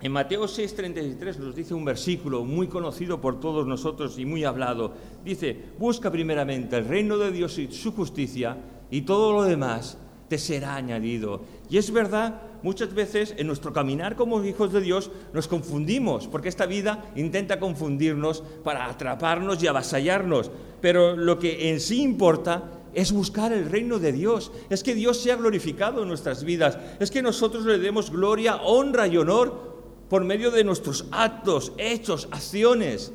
en 0.00 0.12
Mateo 0.12 0.46
6:33 0.46 1.38
nos 1.38 1.54
dice 1.54 1.72
un 1.72 1.84
versículo 1.84 2.44
muy 2.44 2.68
conocido 2.68 3.20
por 3.20 3.40
todos 3.40 3.66
nosotros 3.66 4.18
y 4.18 4.26
muy 4.26 4.44
hablado. 4.44 4.92
Dice, 5.24 5.56
busca 5.78 6.10
primeramente 6.10 6.76
el 6.76 6.86
reino 6.86 7.16
de 7.16 7.32
Dios 7.32 7.58
y 7.58 7.72
su 7.72 7.92
justicia 7.92 8.58
y 8.90 9.02
todo 9.02 9.32
lo 9.32 9.44
demás 9.44 9.98
te 10.28 10.38
será 10.38 10.76
añadido. 10.76 11.42
Y 11.70 11.78
es 11.78 11.90
verdad, 11.90 12.42
muchas 12.62 12.94
veces 12.94 13.34
en 13.36 13.46
nuestro 13.46 13.72
caminar 13.72 14.16
como 14.16 14.42
hijos 14.44 14.72
de 14.72 14.80
Dios 14.80 15.10
nos 15.32 15.48
confundimos, 15.48 16.26
porque 16.26 16.48
esta 16.48 16.66
vida 16.66 17.04
intenta 17.16 17.60
confundirnos 17.60 18.42
para 18.64 18.86
atraparnos 18.86 19.62
y 19.62 19.66
avasallarnos. 19.66 20.50
Pero 20.80 21.16
lo 21.16 21.38
que 21.38 21.70
en 21.70 21.80
sí 21.80 22.02
importa 22.02 22.72
es 22.94 23.12
buscar 23.12 23.52
el 23.52 23.70
reino 23.70 23.98
de 23.98 24.12
Dios, 24.12 24.50
es 24.70 24.82
que 24.82 24.94
Dios 24.94 25.20
sea 25.20 25.36
glorificado 25.36 26.02
en 26.02 26.08
nuestras 26.08 26.44
vidas, 26.44 26.78
es 26.98 27.10
que 27.10 27.20
nosotros 27.20 27.66
le 27.66 27.78
demos 27.78 28.10
gloria, 28.10 28.56
honra 28.56 29.06
y 29.06 29.18
honor 29.18 29.76
por 30.08 30.24
medio 30.24 30.50
de 30.50 30.64
nuestros 30.64 31.06
actos, 31.10 31.72
hechos, 31.76 32.26
acciones, 32.30 33.12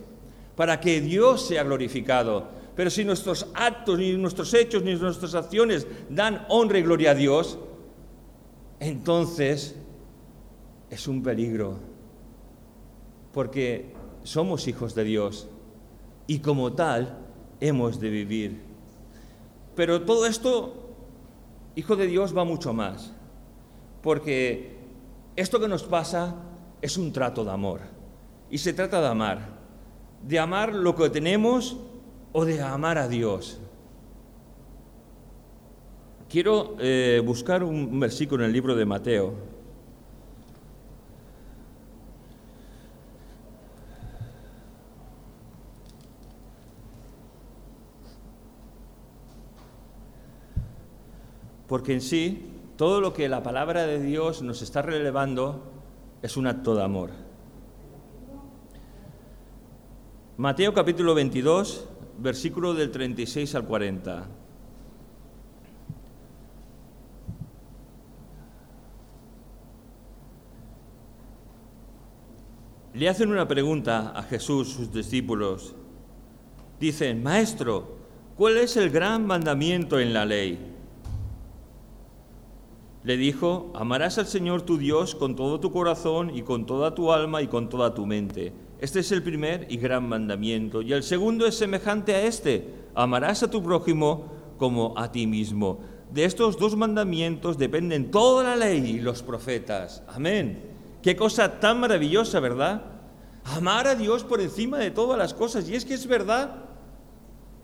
para 0.56 0.80
que 0.80 1.02
Dios 1.02 1.48
sea 1.48 1.64
glorificado. 1.64 2.61
Pero 2.76 2.90
si 2.90 3.04
nuestros 3.04 3.48
actos, 3.54 4.00
ni 4.00 4.14
nuestros 4.14 4.54
hechos, 4.54 4.84
ni 4.84 4.96
nuestras 4.96 5.36
acciones 5.36 5.86
dan 6.10 6.46
honra 6.50 6.80
y 6.80 6.84
gloria 6.84 7.12
a 7.12 7.16
Dios, 7.16 7.58
entonces 8.80 9.76
es 10.90 11.08
un 11.08 11.22
peligro, 11.22 11.78
porque 13.34 13.94
somos 14.24 14.68
hijos 14.68 14.96
de 14.96 15.04
Dios 15.04 15.48
y 16.28 16.40
como 16.40 16.74
tal 16.74 17.18
hemos 17.60 18.00
de 18.00 18.10
vivir. 18.10 18.62
Pero 19.76 20.02
todo 20.02 20.26
esto, 20.26 20.74
hijo 21.76 21.96
de 21.96 22.08
Dios, 22.08 22.36
va 22.36 22.44
mucho 22.44 22.74
más, 22.74 23.14
porque 24.02 24.78
esto 25.36 25.60
que 25.60 25.68
nos 25.68 25.84
pasa 25.84 26.36
es 26.82 26.98
un 26.98 27.12
trato 27.12 27.46
de 27.46 27.52
amor. 27.52 27.82
Y 28.50 28.58
se 28.58 28.74
trata 28.74 29.00
de 29.00 29.08
amar, 29.08 29.50
de 30.24 30.40
amar 30.40 30.74
lo 30.74 30.96
que 30.96 31.10
tenemos 31.10 31.78
o 32.34 32.46
de 32.46 32.62
amar 32.62 32.98
a 32.98 33.08
Dios. 33.08 33.60
Quiero 36.30 36.76
eh, 36.80 37.22
buscar 37.26 37.64
un 37.64 38.00
versículo 38.00 38.44
en 38.44 38.48
el 38.48 38.54
libro 38.54 38.76
de 38.76 38.86
Mateo. 38.86 39.34
Porque 51.68 51.94
en 51.94 52.02
sí, 52.02 52.50
todo 52.76 53.00
lo 53.00 53.14
que 53.14 53.30
la 53.30 53.44
palabra 53.44 53.86
de 53.86 54.02
Dios 54.02 54.42
nos 54.42 54.62
está 54.62 54.82
relevando 54.82 55.72
es 56.22 56.36
un 56.36 56.48
acto 56.48 56.76
de 56.76 56.84
amor. 56.84 57.12
Mateo 60.38 60.74
capítulo 60.74 61.14
22, 61.14 61.88
versículo 62.22 62.74
del 62.74 62.92
36 62.92 63.56
al 63.56 63.66
40. 63.66 64.28
Le 72.94 73.08
hacen 73.08 73.32
una 73.32 73.48
pregunta 73.48 74.12
a 74.12 74.24
Jesús, 74.24 74.70
sus 74.70 74.92
discípulos. 74.92 75.76
Dicen, 76.80 77.24
Maestro, 77.24 77.96
¿cuál 78.36 78.58
es 78.58 78.76
el 78.76 78.90
gran 78.90 79.26
mandamiento 79.26 80.00
en 80.00 80.14
la 80.14 80.26
ley? 80.26 80.60
Le 83.04 83.18
dijo, 83.18 83.72
amarás 83.74 84.18
al 84.18 84.28
Señor 84.28 84.62
tu 84.62 84.78
Dios 84.78 85.16
con 85.16 85.36
todo 85.36 85.60
tu 85.60 85.72
corazón 85.72 86.36
y 86.36 86.44
con 86.44 86.66
toda 86.66 86.94
tu 86.94 87.12
alma 87.12 87.42
y 87.42 87.48
con 87.48 87.70
toda 87.70 87.94
tu 87.94 88.06
mente. 88.06 88.54
Este 88.82 89.02
es 89.02 89.12
el 89.12 89.22
primer 89.22 89.68
y 89.70 89.78
gran 89.78 90.10
mandamiento. 90.10 90.82
Y 90.82 90.92
el 90.92 91.04
segundo 91.04 91.46
es 91.46 91.56
semejante 91.56 92.16
a 92.16 92.24
este, 92.24 92.74
amarás 92.96 93.44
a 93.44 93.52
tu 93.52 93.62
prójimo 93.62 94.34
como 94.58 94.98
a 94.98 95.12
ti 95.12 95.28
mismo. 95.28 95.82
De 96.12 96.26
estos 96.26 96.58
dos 96.58 96.76
mandamientos 96.76 97.60
dependen 97.60 98.10
toda 98.10 98.44
la 98.44 98.56
ley 98.56 98.96
y 98.96 99.00
los 99.00 99.22
profetas. 99.22 100.02
Amén. 100.08 100.64
Qué 101.04 101.16
cosa 101.16 101.60
tan 101.60 101.80
maravillosa, 101.80 102.40
¿verdad? 102.40 102.82
Amar 103.44 103.86
a 103.86 103.94
Dios 103.94 104.24
por 104.24 104.42
encima 104.42 104.80
de 104.80 104.90
todas 104.90 105.16
las 105.16 105.36
cosas. 105.36 105.70
Y 105.70 105.76
es 105.76 105.86
que 105.86 105.94
es 105.94 106.08
verdad. 106.08 106.66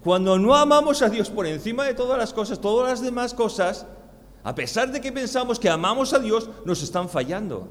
Cuando 0.03 0.37
no 0.37 0.53
amamos 0.53 1.01
a 1.01 1.09
Dios 1.09 1.31
por 1.31 1.47
encima 1.47 1.83
de 1.85 1.95
todas 1.95 2.19
las 2.19 2.31
cosas, 2.31 2.61
todas 2.61 2.91
las 2.91 3.01
demás 3.01 3.33
cosas, 3.33 3.87
a 4.43 4.53
pesar 4.53 4.91
de 4.91 5.01
que 5.01 5.11
pensamos 5.11 5.59
que 5.59 5.67
amamos 5.67 6.13
a 6.13 6.19
Dios, 6.19 6.47
nos 6.63 6.83
están 6.83 7.09
fallando. 7.09 7.67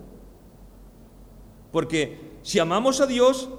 Porque 1.76 2.38
si 2.40 2.58
amamos 2.58 3.02
a 3.02 3.06
Dios, 3.06 3.50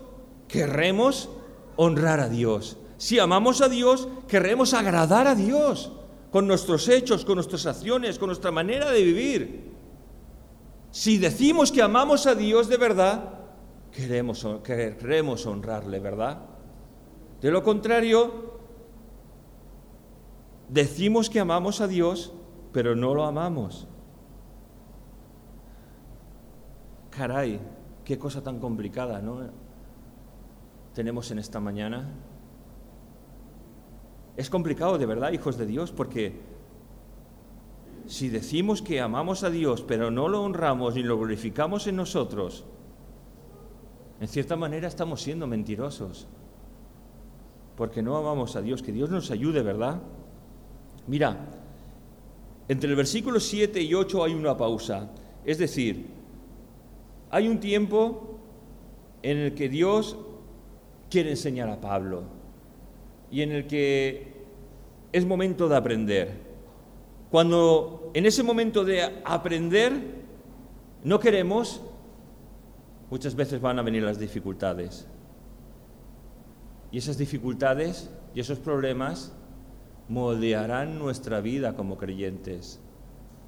querremos 0.47 1.29
honrar 1.75 2.19
a 2.19 2.27
Dios. 2.27 2.77
Si 2.97 3.19
amamos 3.19 3.61
a 3.61 3.69
Dios, 3.69 4.07
querremos 4.27 4.73
agradar 4.73 5.27
a 5.27 5.35
Dios 5.35 5.91
con 6.31 6.47
nuestros 6.47 6.89
hechos, 6.89 7.23
con 7.23 7.35
nuestras 7.35 7.67
acciones, 7.67 8.17
con 8.17 8.29
nuestra 8.29 8.49
manera 8.49 8.89
de 8.89 9.03
vivir. 9.03 9.71
Si 10.89 11.19
decimos 11.19 11.71
que 11.71 11.83
amamos 11.83 12.25
a 12.25 12.33
Dios 12.33 12.67
de 12.69 12.77
verdad, 12.77 13.35
queremos, 13.91 14.43
queremos 14.63 15.45
honrarle, 15.45 15.99
¿verdad? 15.99 16.39
De 17.39 17.51
lo 17.51 17.61
contrario, 17.61 18.57
decimos 20.69 21.29
que 21.29 21.39
amamos 21.39 21.81
a 21.81 21.87
Dios, 21.87 22.33
pero 22.73 22.95
no 22.95 23.13
lo 23.13 23.25
amamos. 23.25 23.87
Caray, 27.11 27.59
qué 28.07 28.17
cosa 28.17 28.41
tan 28.41 28.57
complicada, 28.59 29.21
¿no? 29.21 29.41
Tenemos 30.93 31.29
en 31.31 31.39
esta 31.39 31.59
mañana. 31.59 32.09
Es 34.37 34.49
complicado, 34.49 34.97
de 34.97 35.05
verdad, 35.05 35.33
hijos 35.33 35.57
de 35.57 35.65
Dios, 35.65 35.91
porque 35.91 36.39
si 38.05 38.29
decimos 38.29 38.81
que 38.81 39.01
amamos 39.01 39.43
a 39.43 39.49
Dios, 39.49 39.81
pero 39.81 40.09
no 40.09 40.29
lo 40.29 40.41
honramos 40.41 40.95
ni 40.95 41.03
lo 41.03 41.17
glorificamos 41.17 41.85
en 41.87 41.97
nosotros, 41.97 42.63
en 44.21 44.29
cierta 44.29 44.55
manera 44.55 44.87
estamos 44.87 45.21
siendo 45.21 45.45
mentirosos, 45.45 46.27
porque 47.75 48.01
no 48.01 48.15
amamos 48.15 48.55
a 48.55 48.61
Dios. 48.61 48.81
Que 48.81 48.93
Dios 48.93 49.09
nos 49.09 49.31
ayude, 49.31 49.61
¿verdad? 49.63 50.01
Mira, 51.07 51.49
entre 52.69 52.89
el 52.89 52.95
versículo 52.95 53.41
7 53.41 53.81
y 53.81 53.93
8 53.93 54.23
hay 54.23 54.33
una 54.33 54.55
pausa. 54.55 55.09
Es 55.43 55.57
decir, 55.57 56.16
hay 57.29 57.47
un 57.47 57.59
tiempo 57.59 58.39
en 59.21 59.37
el 59.37 59.53
que 59.53 59.69
Dios 59.69 60.17
quiere 61.09 61.31
enseñar 61.31 61.69
a 61.69 61.81
Pablo 61.81 62.23
y 63.31 63.41
en 63.41 63.51
el 63.51 63.67
que 63.67 64.33
es 65.11 65.25
momento 65.25 65.67
de 65.67 65.75
aprender. 65.75 66.47
Cuando 67.31 68.11
en 68.13 68.25
ese 68.25 68.43
momento 68.43 68.85
de 68.85 69.21
aprender 69.25 69.93
no 71.03 71.19
queremos, 71.19 71.81
muchas 73.09 73.35
veces 73.35 73.61
van 73.61 73.79
a 73.79 73.81
venir 73.81 74.03
las 74.03 74.19
dificultades. 74.19 75.07
Y 76.91 76.97
esas 76.97 77.17
dificultades 77.17 78.09
y 78.33 78.39
esos 78.39 78.59
problemas 78.59 79.33
moldearán 80.07 80.97
nuestra 80.97 81.41
vida 81.41 81.75
como 81.75 81.97
creyentes. 81.97 82.79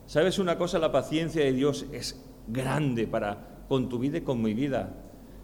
¿Sabes 0.08 0.40
una 0.40 0.58
cosa? 0.58 0.80
La 0.80 0.92
paciencia 0.92 1.44
de 1.44 1.54
Dios 1.54 1.86
es 1.94 2.22
grande 2.48 3.08
para 3.08 3.59
con 3.70 3.88
tu 3.88 4.00
vida 4.00 4.18
y 4.18 4.22
con 4.22 4.42
mi 4.42 4.54
vida. 4.54 4.90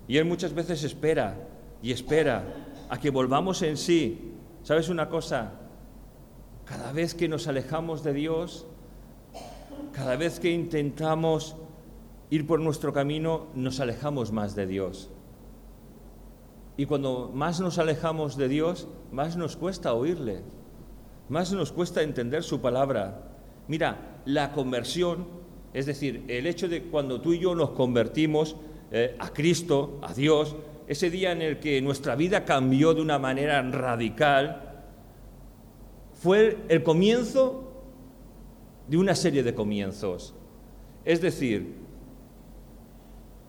Y 0.07 0.17
Él 0.17 0.25
muchas 0.25 0.53
veces 0.53 0.83
espera 0.83 1.37
y 1.81 1.91
espera 1.91 2.43
a 2.89 2.99
que 2.99 3.11
volvamos 3.11 3.61
en 3.61 3.77
sí. 3.77 4.33
¿Sabes 4.63 4.89
una 4.89 5.07
cosa? 5.07 5.51
Cada 6.65 6.91
vez 6.91 7.13
que 7.13 7.29
nos 7.29 7.47
alejamos 7.47 8.03
de 8.03 8.13
Dios, 8.13 8.65
cada 9.93 10.15
vez 10.15 10.39
que 10.39 10.51
intentamos 10.51 11.55
ir 12.31 12.47
por 12.47 12.59
nuestro 12.59 12.91
camino, 12.91 13.47
nos 13.53 13.79
alejamos 13.79 14.31
más 14.31 14.55
de 14.55 14.65
Dios. 14.65 15.11
Y 16.77 16.87
cuando 16.87 17.31
más 17.33 17.59
nos 17.61 17.77
alejamos 17.77 18.35
de 18.35 18.49
Dios, 18.49 18.87
más 19.11 19.37
nos 19.37 19.55
cuesta 19.55 19.93
oírle, 19.93 20.41
más 21.29 21.53
nos 21.53 21.71
cuesta 21.71 22.01
entender 22.01 22.43
su 22.43 22.59
palabra. 22.59 23.31
Mira, 23.67 24.21
la 24.25 24.51
conversión, 24.51 25.27
es 25.75 25.85
decir, 25.85 26.23
el 26.29 26.47
hecho 26.47 26.69
de 26.69 26.83
cuando 26.83 27.19
tú 27.19 27.33
y 27.33 27.39
yo 27.39 27.53
nos 27.53 27.71
convertimos 27.71 28.55
eh, 28.93 29.13
a 29.19 29.33
Cristo, 29.33 29.99
a 30.01 30.13
Dios, 30.13 30.55
ese 30.87 31.09
día 31.09 31.33
en 31.33 31.41
el 31.41 31.59
que 31.59 31.81
nuestra 31.81 32.15
vida 32.15 32.45
cambió 32.45 32.93
de 32.93 33.01
una 33.01 33.19
manera 33.19 33.61
radical, 33.61 34.85
fue 36.13 36.59
el 36.69 36.81
comienzo 36.81 37.73
de 38.87 38.95
una 38.95 39.15
serie 39.15 39.43
de 39.43 39.53
comienzos. 39.53 40.33
Es 41.03 41.19
decir, 41.19 41.75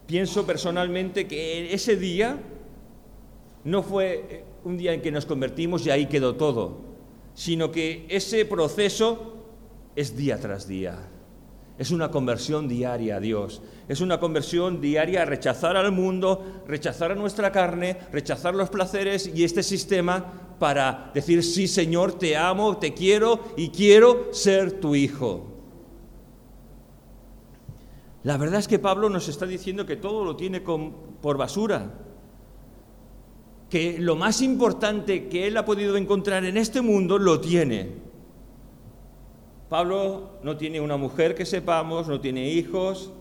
pienso 0.09 0.45
personalmente 0.45 1.29
que 1.29 1.73
ese 1.73 1.97
día 1.97 2.41
no 3.63 3.85
fue 3.85 4.43
un 4.65 4.77
día 4.77 4.93
en 4.93 5.01
que 5.01 5.13
nos 5.13 5.27
convertimos 5.27 5.87
y 5.87 5.91
ahí 5.91 6.07
quedó 6.07 6.35
todo, 6.35 6.79
sino 7.35 7.71
que 7.71 8.05
ese 8.09 8.45
proceso 8.47 9.45
es 9.95 10.17
día 10.17 10.41
tras 10.41 10.67
día. 10.67 11.11
Es 11.79 11.91
una 11.91 12.11
conversión 12.11 12.69
diaria 12.69 13.17
a 13.17 13.21
Dios. 13.21 13.61
Es 13.89 14.01
una 14.01 14.19
conversión 14.19 14.81
diaria 14.81 15.23
a 15.23 15.25
rechazar 15.27 15.77
al 15.77 15.93
mundo, 15.93 16.63
rechazar 16.67 17.13
a 17.13 17.15
nuestra 17.15 17.53
carne, 17.53 17.99
rechazar 18.13 18.55
los 18.55 18.71
placeres 18.71 19.31
y 19.35 19.45
este 19.45 19.63
sistema 19.63 20.57
para 20.59 21.11
decir, 21.13 21.43
sí 21.43 21.69
Señor, 21.69 22.15
te 22.15 22.37
amo, 22.37 22.79
te 22.79 22.95
quiero 22.95 23.41
y 23.57 23.69
quiero 23.69 24.33
ser 24.33 24.81
tu 24.81 24.95
hijo. 24.95 25.53
La 28.23 28.39
verdad 28.39 28.59
es 28.59 28.69
que 28.69 28.79
Pablo 28.79 29.11
nos 29.11 29.29
está 29.29 29.47
diciendo 29.47 29.87
que 29.87 29.97
todo 29.97 30.25
lo 30.25 30.35
tiene 30.35 30.61
por 30.61 31.37
basura, 31.37 31.93
que 33.69 33.99
lo 33.99 34.17
más 34.17 34.41
importante 34.41 35.29
que 35.29 35.47
él 35.47 35.57
ha 35.57 35.65
podido 35.65 35.97
encontrar 35.97 36.45
en 36.45 36.57
este 36.57 36.81
mundo 36.81 37.19
lo 37.19 37.41
tiene. 37.41 38.06
Pablo 39.69 40.39
no 40.43 40.57
tiene 40.57 40.81
una 40.81 40.97
mujer 40.97 41.35
que 41.35 41.45
sepamos, 41.45 42.07
no 42.07 42.21
tiene 42.21 42.49
hijos, 42.51 43.13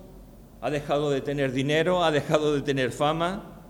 ha 0.62 0.70
dejado 0.70 1.10
de 1.10 1.22
tener 1.22 1.52
dinero, 1.52 2.04
ha 2.04 2.12
dejado 2.12 2.54
de 2.54 2.62
tener 2.62 2.92
fama, 2.92 3.62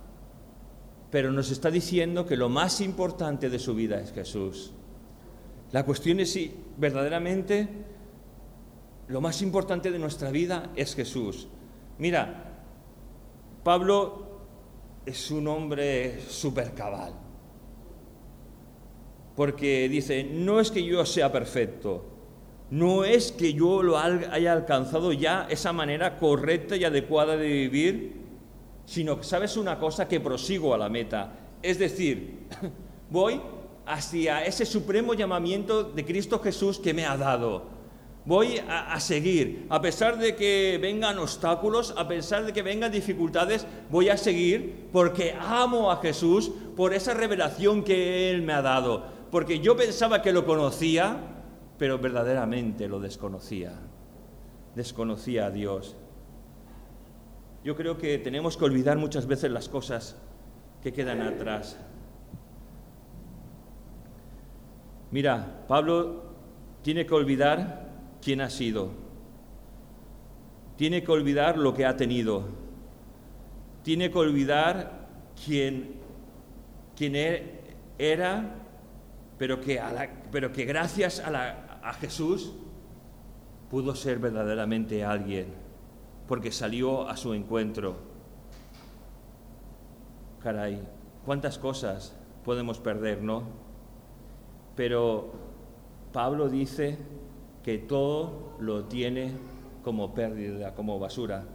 pero 1.10 1.32
nos 1.32 1.52
está 1.52 1.72
diciendo 1.72 2.26
que 2.26 2.36
lo 2.36 2.50
más 2.50 2.82
importante 2.82 3.50
de 3.50 3.60
su 3.60 3.76
vida 3.76 4.02
es 4.02 4.12
Jesús. 4.12 4.74
La 5.72 5.84
cuestión 5.84 6.20
es 6.20 6.34
si 6.34 6.54
verdaderamente 6.78 7.68
lo 9.08 9.22
más 9.22 9.42
importante 9.42 9.92
de 9.92 10.00
nuestra 10.00 10.32
vida 10.32 10.72
es 10.76 10.96
Jesús. 10.96 11.48
Mira, 11.98 12.52
Pablo 13.64 14.26
es 15.06 15.32
un 15.32 15.48
hombre 15.48 16.22
súper 16.28 16.74
cabal, 16.74 17.14
porque 19.36 19.88
dice, 19.88 20.24
no 20.24 20.60
es 20.60 20.72
que 20.72 20.84
yo 20.84 21.06
sea 21.06 21.32
perfecto, 21.32 22.15
no 22.72 23.04
es 23.04 23.32
que 23.32 23.54
yo 23.54 23.84
lo 23.84 23.98
haya 23.98 24.54
alcanzado 24.54 25.14
ya 25.14 25.48
esa 25.50 25.72
manera 25.72 26.18
correcta 26.18 26.76
y 26.76 26.84
adecuada 26.84 27.38
de 27.38 27.48
vivir, 27.48 28.16
sino 28.86 29.18
que 29.18 29.24
sabes 29.24 29.58
una 29.58 29.78
cosa 29.78 30.08
que 30.08 30.20
prosigo 30.20 30.74
a 30.74 30.78
la 30.78 30.90
meta. 30.90 31.34
Es 31.62 31.78
decir, 31.78 32.48
voy 33.10 33.40
hacia 33.86 34.44
ese 34.46 34.66
supremo 34.66 35.14
llamamiento 35.14 35.84
de 35.84 36.06
Cristo 36.06 36.40
Jesús 36.40 36.80
que 36.80 36.94
me 36.94 37.06
ha 37.06 37.18
dado. 37.18 37.76
Voy 38.26 38.58
a, 38.68 38.92
a, 38.92 39.00
seguir, 39.00 39.68
a 39.70 39.80
pesar 39.80 40.18
de 40.18 40.36
que 40.36 40.80
vengan 40.82 41.20
obstáculos, 41.20 41.94
a 41.96 42.08
pesar 42.08 42.44
de 42.44 42.54
que 42.54 42.64
vengan 42.64 42.92
dificultades, 42.92 43.68
voy 43.92 44.10
a 44.10 44.18
seguir 44.18 44.88
porque 44.92 45.36
amo 45.40 45.92
a 45.92 45.98
Jesús 45.98 46.52
por 46.76 46.96
esa 46.96 47.14
revelación 47.14 47.84
que 47.84 48.32
Él 48.32 48.42
me 48.42 48.54
ha 48.54 48.64
dado. 48.64 49.04
Porque 49.30 49.60
yo 49.60 49.76
pensaba 49.78 50.24
que 50.24 50.34
lo 50.34 50.44
conocía, 50.44 51.35
pero 51.78 52.00
verdaderamente 52.00 52.88
lo 52.88 53.00
desconocía. 53.00 53.74
Desconocía 54.76 55.48
a 55.48 55.52
Dios. 55.52 55.96
Yo 57.64 57.76
creo 57.76 57.98
que 57.98 58.18
tenemos 58.20 58.58
que 58.58 58.66
olvidar 58.66 58.98
muchas 58.98 59.26
veces 59.26 59.52
las 59.52 59.70
cosas 59.70 60.16
que 60.84 60.94
quedan 60.94 61.22
atrás. 61.22 61.78
Mira, 65.12 65.64
Pablo 65.68 66.24
tiene 66.82 67.06
que 67.06 67.14
olvidar 67.14 67.90
quién 68.22 68.42
ha 68.42 68.50
sido. 68.50 68.92
Tiene 70.78 71.04
que 71.04 71.12
olvidar 71.12 71.58
lo 71.58 71.74
que 71.74 71.86
ha 71.86 71.96
tenido. 71.96 72.44
Tiene 73.82 74.12
que 74.12 74.18
olvidar 74.18 75.08
quién, 75.46 75.96
quién 76.96 77.16
e, 77.16 77.62
era, 77.98 78.65
pero 79.38 79.60
que, 79.62 79.82
pero 80.32 80.52
que 80.52 80.66
gracias 80.66 81.20
a, 81.20 81.80
a 81.84 81.94
Jesús 81.94 82.54
pudo 83.70 83.96
ser 83.96 84.20
verdaderamente 84.20 85.04
alguien 85.04 85.66
porque 86.28 86.52
salió 86.52 87.08
a 87.08 87.18
su 87.18 87.34
encuentro. 87.34 87.96
Caray, 90.42 90.82
cuántas 91.26 91.58
cosas 91.58 92.16
podemos 92.44 92.80
perder, 92.80 93.22
¿no? 93.22 93.44
Pero 94.76 95.32
Pablo 96.14 96.50
dice 96.50 96.98
que 97.64 97.78
todo 97.78 98.56
lo 98.60 98.86
tiene 98.86 99.34
como 99.84 100.14
pérdida, 100.14 100.74
como 100.76 101.00
basura. 101.00 101.46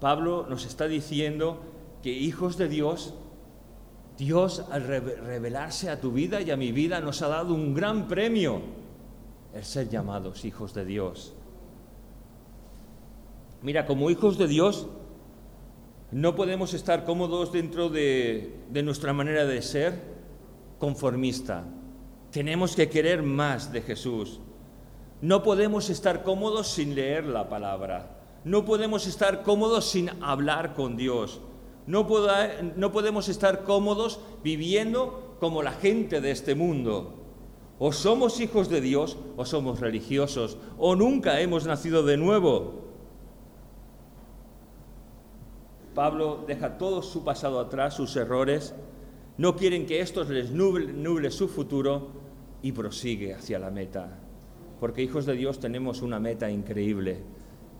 Pablo 0.00 0.46
nos 0.48 0.66
está 0.66 0.88
diciendo 0.88 1.60
que 2.02 2.10
hijos 2.10 2.56
de 2.56 2.68
Dios, 2.68 3.14
Dios 4.18 4.64
al 4.70 4.84
revelarse 4.84 5.90
a 5.90 6.00
tu 6.00 6.12
vida 6.12 6.40
y 6.40 6.50
a 6.50 6.56
mi 6.56 6.72
vida 6.72 7.00
nos 7.00 7.22
ha 7.22 7.28
dado 7.28 7.54
un 7.54 7.74
gran 7.74 8.08
premio, 8.08 8.60
el 9.54 9.64
ser 9.64 9.88
llamados 9.88 10.44
hijos 10.44 10.74
de 10.74 10.84
Dios. 10.84 11.34
Mira, 13.62 13.86
como 13.86 14.10
hijos 14.10 14.38
de 14.38 14.48
Dios 14.48 14.86
No 16.12 16.36
podemos 16.36 16.74
estar 16.74 17.06
cómodos 17.06 17.52
dentro 17.52 17.88
de, 17.88 18.54
de 18.70 18.82
nuestra 18.82 19.14
manera 19.14 19.46
de 19.46 19.62
ser 19.62 19.98
conformista. 20.78 21.64
Tenemos 22.30 22.76
que 22.76 22.90
querer 22.90 23.22
más 23.22 23.72
de 23.72 23.80
Jesús. 23.80 24.38
No 25.22 25.42
podemos 25.42 25.88
estar 25.88 26.22
cómodos 26.22 26.68
sin 26.68 26.94
leer 26.94 27.24
la 27.24 27.48
palabra. 27.48 28.18
No 28.44 28.66
podemos 28.66 29.06
estar 29.06 29.42
cómodos 29.42 29.86
sin 29.86 30.10
hablar 30.22 30.74
con 30.74 30.98
Dios. 30.98 31.40
No, 31.86 32.06
podemos 32.06 33.28
estar 33.28 33.64
cómodos 33.64 34.20
viviendo 34.44 35.36
como 35.40 35.62
la 35.62 35.72
gente 35.72 36.20
de 36.20 36.30
este 36.30 36.54
mundo. 36.54 37.14
O 37.78 37.92
somos 37.92 38.40
hijos 38.40 38.68
de 38.68 38.80
Dios 38.80 39.16
o 39.36 39.44
somos 39.44 39.80
religiosos 39.80 40.56
o 40.78 40.94
nunca 40.94 41.40
hemos 41.40 41.66
nacido 41.66 42.04
de 42.04 42.16
nuevo. 42.16 42.82
Pablo 45.94 46.44
deja 46.46 46.78
todo 46.78 47.02
su 47.02 47.24
pasado 47.24 47.58
atrás, 47.58 47.94
sus 47.94 48.14
errores. 48.14 48.74
No 49.36 49.56
quieren 49.56 49.86
que 49.86 50.00
estos 50.00 50.28
les 50.28 50.52
nuble 50.52 51.30
su 51.30 51.48
futuro 51.48 52.10
y 52.62 52.70
prosigue 52.70 53.34
hacia 53.34 53.58
la 53.58 53.70
meta. 53.70 54.20
Porque 54.78 55.02
hijos 55.02 55.26
de 55.26 55.34
Dios 55.34 55.58
tenemos 55.58 56.02
una 56.02 56.20
meta 56.20 56.50
increíble 56.50 57.22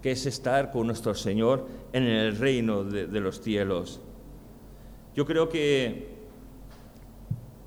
que 0.03 0.11
es 0.11 0.27
estar 0.27 0.71
con 0.73 0.89
nuestro 0.89 1.15
Señor 1.15 1.67
en 1.93 2.03
el 2.03 2.37
reino 2.37 2.83
de, 2.83 3.21
los 3.21 3.41
cielos. 3.41 4.01
Yo 5.15 5.25
creo 5.25 5.49
que 5.49 6.09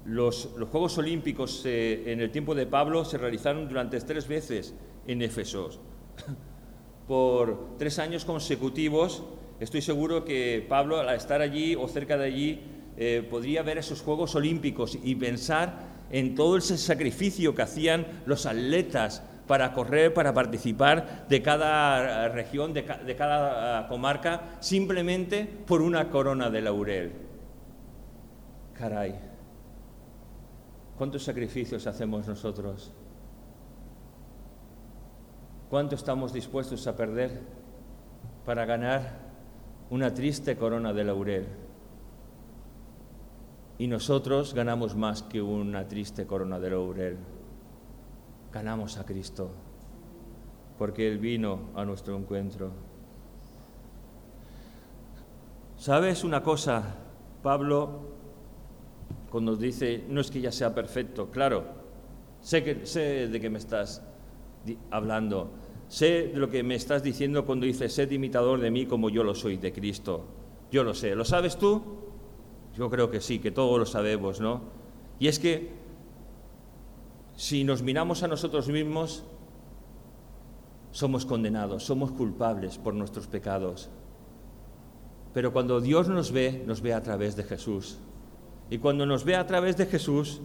los, 0.05 0.49
Juegos 0.69 0.97
Olímpicos 0.97 1.63
eh, 1.65 2.11
en 2.11 2.19
el 2.19 2.31
tiempo 2.31 2.53
de 2.53 2.67
Pablo 2.67 3.05
se 3.05 3.17
realizaron 3.17 3.67
durante 3.69 3.99
tres 4.01 4.27
veces 4.27 4.75
en 5.07 5.21
Éfesos. 5.21 5.79
Por 7.07 7.77
tres 7.77 7.99
años 7.99 8.25
consecutivos, 8.25 9.23
estoy 9.59 9.81
seguro 9.81 10.25
que 10.25 10.65
Pablo, 10.67 10.99
al 10.99 11.15
estar 11.15 11.41
allí 11.41 11.75
o 11.75 11.87
cerca 11.87 12.17
de 12.17 12.25
allí, 12.25 12.61
eh, 12.97 13.25
podría 13.29 13.61
ver 13.63 13.77
esos 13.77 14.01
Juegos 14.01 14.35
Olímpicos 14.35 14.97
y 15.01 15.15
pensar 15.15 15.95
en 16.11 16.35
todo 16.35 16.57
ese 16.57 16.77
sacrificio 16.77 17.55
que 17.55 17.61
hacían 17.61 18.05
los 18.25 18.45
atletas 18.45 19.23
para 19.47 19.73
correr, 19.73 20.13
para 20.13 20.33
participar 20.33 21.27
de 21.27 21.41
cada 21.41 22.29
región, 22.29 22.73
de, 22.73 22.83
cada 22.83 23.79
ah, 23.79 23.87
comarca, 23.87 24.57
simplemente 24.59 25.45
por 25.45 25.81
una 25.81 26.09
corona 26.09 26.49
de 26.49 26.61
laurel. 26.61 27.13
Caray, 28.73 29.15
¿cuántos 30.97 31.23
sacrificios 31.23 31.85
hacemos 31.87 32.27
nosotros? 32.27 32.91
¿Cuánto 35.69 35.95
estamos 35.95 36.33
dispuestos 36.33 36.85
a 36.87 36.95
perder 36.95 37.41
para 38.45 38.65
ganar 38.65 39.25
una 39.89 40.13
triste 40.13 40.57
corona 40.57 40.93
de 40.93 41.03
laurel? 41.03 41.47
Y 43.77 43.87
nosotros 43.87 44.53
ganamos 44.53 44.95
más 44.95 45.21
que 45.21 45.41
una 45.41 45.87
triste 45.87 46.25
corona 46.25 46.59
de 46.59 46.69
laurel 46.69 47.17
ganamos 48.55 48.97
a 48.97 49.05
Cristo, 49.05 49.51
porque 50.77 51.05
Él 51.09 51.17
vino 51.17 51.71
a 51.75 51.83
nuestro 51.83 52.15
encuentro. 52.15 52.71
¿Sabes 55.75 56.23
una 56.23 56.41
cosa? 56.41 56.95
Pablo, 57.43 57.99
cuando 59.29 59.57
dice, 59.57 60.05
no 60.07 60.21
es 60.21 60.31
que 60.31 60.39
ya 60.39 60.53
sea 60.53 60.73
perfecto, 60.73 61.29
claro, 61.31 61.65
sé, 62.39 62.63
que, 62.63 62.85
sé 62.85 63.27
de 63.27 63.41
qué 63.41 63.49
me 63.49 63.57
estás 63.57 64.01
hablando, 64.89 65.51
sé 65.89 66.29
de 66.29 66.39
lo 66.39 66.49
que 66.49 66.63
me 66.63 66.75
estás 66.75 67.03
diciendo 67.03 67.45
cuando 67.45 67.65
dices, 67.65 67.91
sed 67.91 68.09
imitador 68.09 68.61
de 68.61 68.71
mí 68.71 68.85
como 68.85 69.09
yo 69.09 69.25
lo 69.25 69.35
soy 69.35 69.57
de 69.57 69.73
Cristo. 69.73 70.23
Yo 70.71 70.85
lo 70.85 70.93
sé, 70.93 71.13
¿lo 71.13 71.25
sabes 71.25 71.57
tú? 71.57 71.83
Yo 72.73 72.89
creo 72.89 73.11
que 73.11 73.19
sí, 73.19 73.39
que 73.39 73.51
todos 73.51 73.77
lo 73.77 73.85
sabemos, 73.85 74.39
¿no? 74.39 74.61
Y 75.19 75.27
es 75.27 75.39
que 75.39 75.84
si 77.35 77.63
nos 77.63 77.81
miramos 77.81 78.23
a 78.23 78.27
nosotros 78.27 78.67
mismos, 78.69 79.23
somos 80.91 81.25
condenados, 81.25 81.83
somos 81.83 82.11
culpables 82.11 82.77
por 82.77 82.93
nuestros 82.93 83.27
pecados. 83.27 83.89
Pero 85.33 85.51
cuando 85.51 85.81
Dios 85.81 86.07
nos 86.07 86.31
ve, 86.31 86.63
nos 86.65 86.81
ve 86.81 86.93
a 86.93 87.03
través 87.03 87.35
de 87.35 87.43
Jesús. 87.43 87.99
Y 88.69 88.77
cuando 88.77 89.05
nos 89.05 89.25
ve 89.25 89.35
a 89.35 89.45
través 89.45 89.75
de 89.75 89.85
Jesús, 89.85 90.41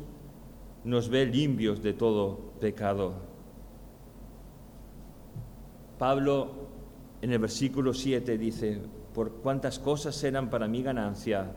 nos 0.83 1.09
ve 1.09 1.27
limpios 1.27 1.81
de 1.81 1.93
todo 1.93 2.55
pecado. 2.59 3.15
Pablo 5.97 6.51
en 7.23 7.33
el 7.33 7.39
versículo 7.39 7.95
7 7.95 8.37
dice, 8.37 8.83
por 9.15 9.35
cuántas 9.35 9.79
cosas 9.79 10.23
eran 10.25 10.51
para 10.51 10.67
mi 10.67 10.83
ganancia, 10.83 11.55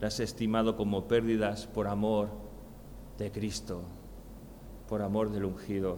las 0.00 0.18
he 0.18 0.24
estimado 0.24 0.76
como 0.76 1.06
pérdidas 1.06 1.68
por 1.68 1.86
amor 1.86 2.30
de 3.18 3.30
Cristo 3.30 3.84
por 4.92 5.00
amor 5.00 5.30
del 5.32 5.46
ungido. 5.46 5.96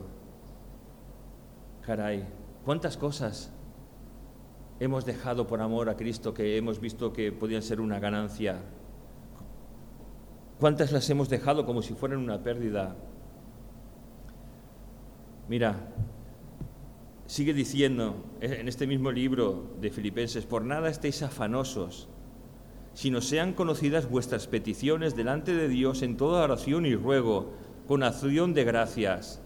Caray, 1.85 2.25
¿cuántas 2.65 2.97
cosas 2.97 3.51
hemos 4.79 5.05
dejado 5.05 5.49
por 5.49 5.61
amor 5.61 5.89
a 5.89 5.97
Cristo 5.97 6.33
que 6.33 6.57
hemos 6.57 6.79
visto 6.79 7.13
que 7.13 7.33
podían 7.33 7.63
ser 7.63 7.81
una 7.81 7.99
ganancia? 7.99 8.61
¿Cuántas 10.61 10.93
las 10.93 11.11
hemos 11.11 11.29
dejado 11.29 11.67
como 11.67 11.83
si 11.83 11.93
fueran 11.95 12.21
una 12.21 12.45
pérdida? 12.45 12.95
Mira, 15.49 15.89
sigue 17.27 17.53
diciendo 17.53 18.15
en 18.41 18.69
este 18.69 18.87
mismo 18.87 19.11
libro 19.11 19.75
de 19.81 19.91
Filipenses, 19.91 20.47
por 20.47 20.65
nada 20.65 20.89
estéis 20.89 21.21
afanosos, 21.25 22.09
sino 22.93 23.21
sean 23.21 23.55
conocidas 23.55 24.09
vuestras 24.09 24.47
peticiones 24.47 25.17
delante 25.17 25.53
de 25.53 25.67
Dios 25.67 26.03
en 26.03 26.17
toda 26.17 26.45
oración 26.45 26.87
y 26.87 26.95
ruego 26.95 27.64
con 27.87 28.03
acción 28.03 28.55
de 28.55 28.65
gracias. 28.65 29.41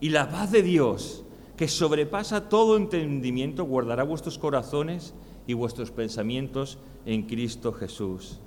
Y 0.00 0.10
la 0.10 0.28
paz 0.28 0.50
de 0.50 0.62
Dios, 0.62 1.24
que 1.56 1.68
sobrepasa 1.68 2.48
todo 2.48 2.76
entendimiento, 2.76 3.64
guardará 3.64 4.04
vuestros 4.04 4.38
corazones 4.38 5.14
y 5.46 5.54
vuestros 5.54 5.90
pensamientos 5.90 6.78
en 7.04 7.22
Cristo 7.22 7.72
Jesús. 7.72 8.38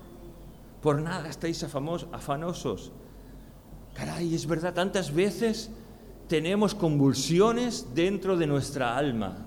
Por 0.81 1.01
nada 1.01 1.29
estáis 1.29 1.63
afanosos. 1.63 2.91
Caray, 3.93 4.33
es 4.33 4.47
verdad, 4.47 4.73
tantas 4.73 5.13
veces 5.13 5.69
tenemos 6.27 6.73
convulsiones 6.73 7.87
dentro 7.93 8.37
de 8.37 8.47
nuestra 8.47 8.97
alma. 8.97 9.45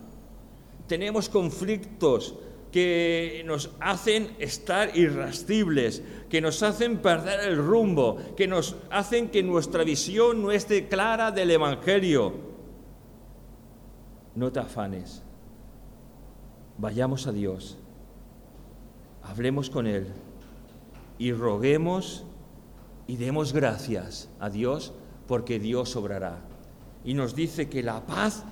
Tenemos 0.87 1.31
conflictos, 1.31 2.35
que 2.75 3.45
nos 3.47 3.71
hacen 3.79 4.35
estar 4.41 4.97
irascibles, 4.99 6.03
que 6.29 6.41
nos 6.41 6.61
hacen 6.65 6.99
perder 6.99 7.49
el 7.49 7.57
rumbo, 7.57 8.19
que 8.37 8.49
nos 8.49 8.75
hacen 8.91 9.29
que 9.29 9.45
nuestra 9.45 9.85
visión 9.85 10.43
no 10.43 10.51
esté 10.51 10.89
clara 10.89 11.31
del 11.31 11.53
Evangelio. 11.53 12.35
No 14.35 14.51
te 14.51 14.59
afanes. 14.59 15.23
Vayamos 16.77 17.29
a 17.29 17.33
Dios, 17.33 17.79
hablemos 19.23 19.71
con 19.71 19.87
Él 19.87 20.09
y 21.17 21.31
roguemos 21.31 22.25
y 23.07 23.19
demos 23.19 23.53
gracias 23.53 24.29
a 24.41 24.51
Dios 24.51 24.93
porque 25.29 25.61
Dios 25.61 25.95
obrará. 25.95 26.41
Y 27.05 27.15
nos 27.15 27.37
dice 27.37 27.69
que 27.69 27.85
la 27.85 28.05
paz 28.05 28.43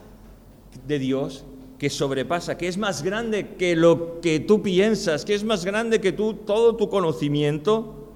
de 0.86 1.00
Dios 1.00 1.44
que 1.82 1.90
sobrepasa, 1.90 2.56
que 2.56 2.68
es 2.68 2.78
más 2.78 3.02
grande 3.02 3.56
que 3.56 3.74
lo 3.74 4.20
que 4.20 4.38
tú 4.38 4.62
piensas, 4.62 5.24
que 5.24 5.34
es 5.34 5.42
más 5.42 5.64
grande 5.64 6.00
que 6.00 6.12
tú, 6.12 6.34
todo 6.34 6.76
tu 6.76 6.88
conocimiento, 6.88 8.06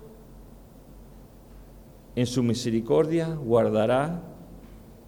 en 2.14 2.26
su 2.26 2.44
misericordia 2.44 3.26
guardará 3.34 4.22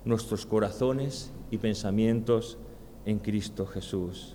nuestros 0.04 0.44
corazones 0.44 1.30
y 1.52 1.58
pensamientos 1.58 2.58
en 3.06 3.20
Cristo 3.20 3.64
Jesús. 3.64 4.34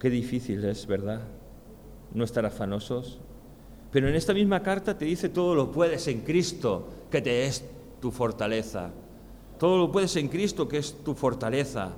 Qué 0.00 0.08
difícil 0.08 0.64
es, 0.64 0.86
¿verdad? 0.86 1.28
No 2.14 2.24
estar 2.24 2.46
afanosos. 2.46 3.18
Pero 3.92 4.08
en 4.08 4.14
esta 4.14 4.32
misma 4.32 4.62
carta 4.62 4.96
te 4.96 5.04
dice 5.04 5.28
todo 5.28 5.54
lo 5.54 5.70
puedes 5.70 6.08
en 6.08 6.22
Cristo, 6.22 6.88
que 7.10 7.20
te 7.20 7.44
es 7.44 7.66
tu 8.00 8.10
fortaleza. 8.10 8.92
Todo 9.58 9.76
lo 9.76 9.92
puedes 9.92 10.16
en 10.16 10.28
Cristo, 10.28 10.66
que 10.66 10.78
es 10.78 11.04
tu 11.04 11.12
fortaleza. 11.12 11.96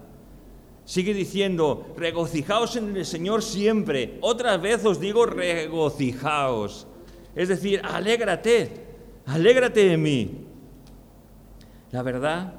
Sigue 0.89 1.13
diciendo, 1.13 1.93
regocijaos 1.99 2.77
en 2.77 2.97
el 2.97 3.05
Señor 3.05 3.43
siempre. 3.43 4.17
Otra 4.23 4.57
vez 4.57 4.87
os 4.87 4.99
digo, 4.99 5.27
regocijaos. 5.27 6.87
Es 7.37 7.51
decir, 7.51 7.83
alégrate, 7.85 8.87
alégrate 9.27 9.93
en 9.93 10.03
mí. 10.03 10.47
La 11.91 12.03
verdad 12.03 12.55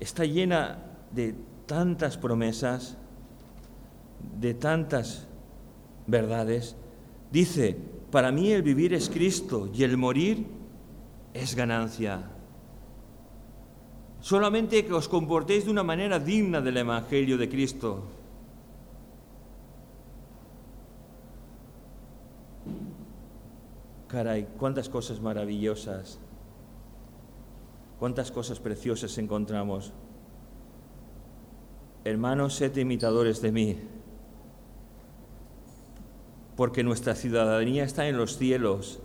está 0.00 0.24
llena 0.24 0.84
de 1.12 1.34
tantas 1.66 2.16
promesas, 2.16 2.96
de 4.40 4.54
tantas 4.54 5.26
verdades. 6.06 6.76
Dice, 7.30 7.76
para 8.10 8.32
mí 8.32 8.52
el 8.52 8.62
vivir 8.62 8.94
es 8.94 9.10
Cristo 9.10 9.68
y 9.70 9.82
el 9.82 9.98
morir 9.98 10.46
es 11.34 11.54
ganancia 11.54 12.30
solamente 14.26 14.84
que 14.84 14.90
os 14.90 15.06
comportéis 15.06 15.66
de 15.66 15.70
una 15.70 15.86
manera 15.86 16.18
digna 16.18 16.58
del 16.60 16.82
Evangelio 16.82 17.38
de 17.38 17.48
Cristo. 17.48 18.02
Caray, 24.08 24.48
cuántas 24.58 24.88
cosas 24.88 25.20
maravillosas, 25.20 26.18
cuántas 28.00 28.32
cosas 28.32 28.58
preciosas 28.58 29.16
encontramos. 29.18 29.92
Hermanos, 32.02 32.54
sed 32.54 32.76
imitadores 32.78 33.40
de 33.40 33.52
mí, 33.52 33.78
porque 36.56 36.82
nuestra 36.82 37.14
ciudadanía 37.14 37.84
está 37.84 38.08
en 38.08 38.16
los 38.16 38.38
cielos, 38.38 38.98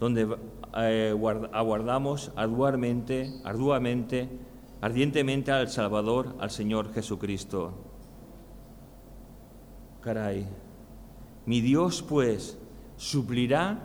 donde 0.00 0.38
eh, 0.78 1.14
aguardamos 1.52 2.32
arduamente, 2.34 3.28
arduamente 3.44 4.53
ardientemente 4.84 5.50
al 5.50 5.70
Salvador, 5.70 6.36
al 6.38 6.50
Señor 6.50 6.92
Jesucristo. 6.92 7.72
Caray, 10.02 10.46
mi 11.46 11.62
Dios 11.62 12.04
pues 12.06 12.58
suplirá 12.98 13.78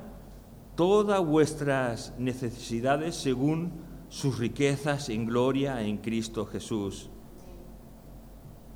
todas 0.75 1.25
vuestras 1.25 2.13
necesidades 2.17 3.15
según 3.15 3.71
sus 4.09 4.39
riquezas 4.39 5.07
en 5.07 5.25
gloria 5.25 5.81
en 5.83 5.99
Cristo 5.99 6.45
Jesús. 6.45 7.09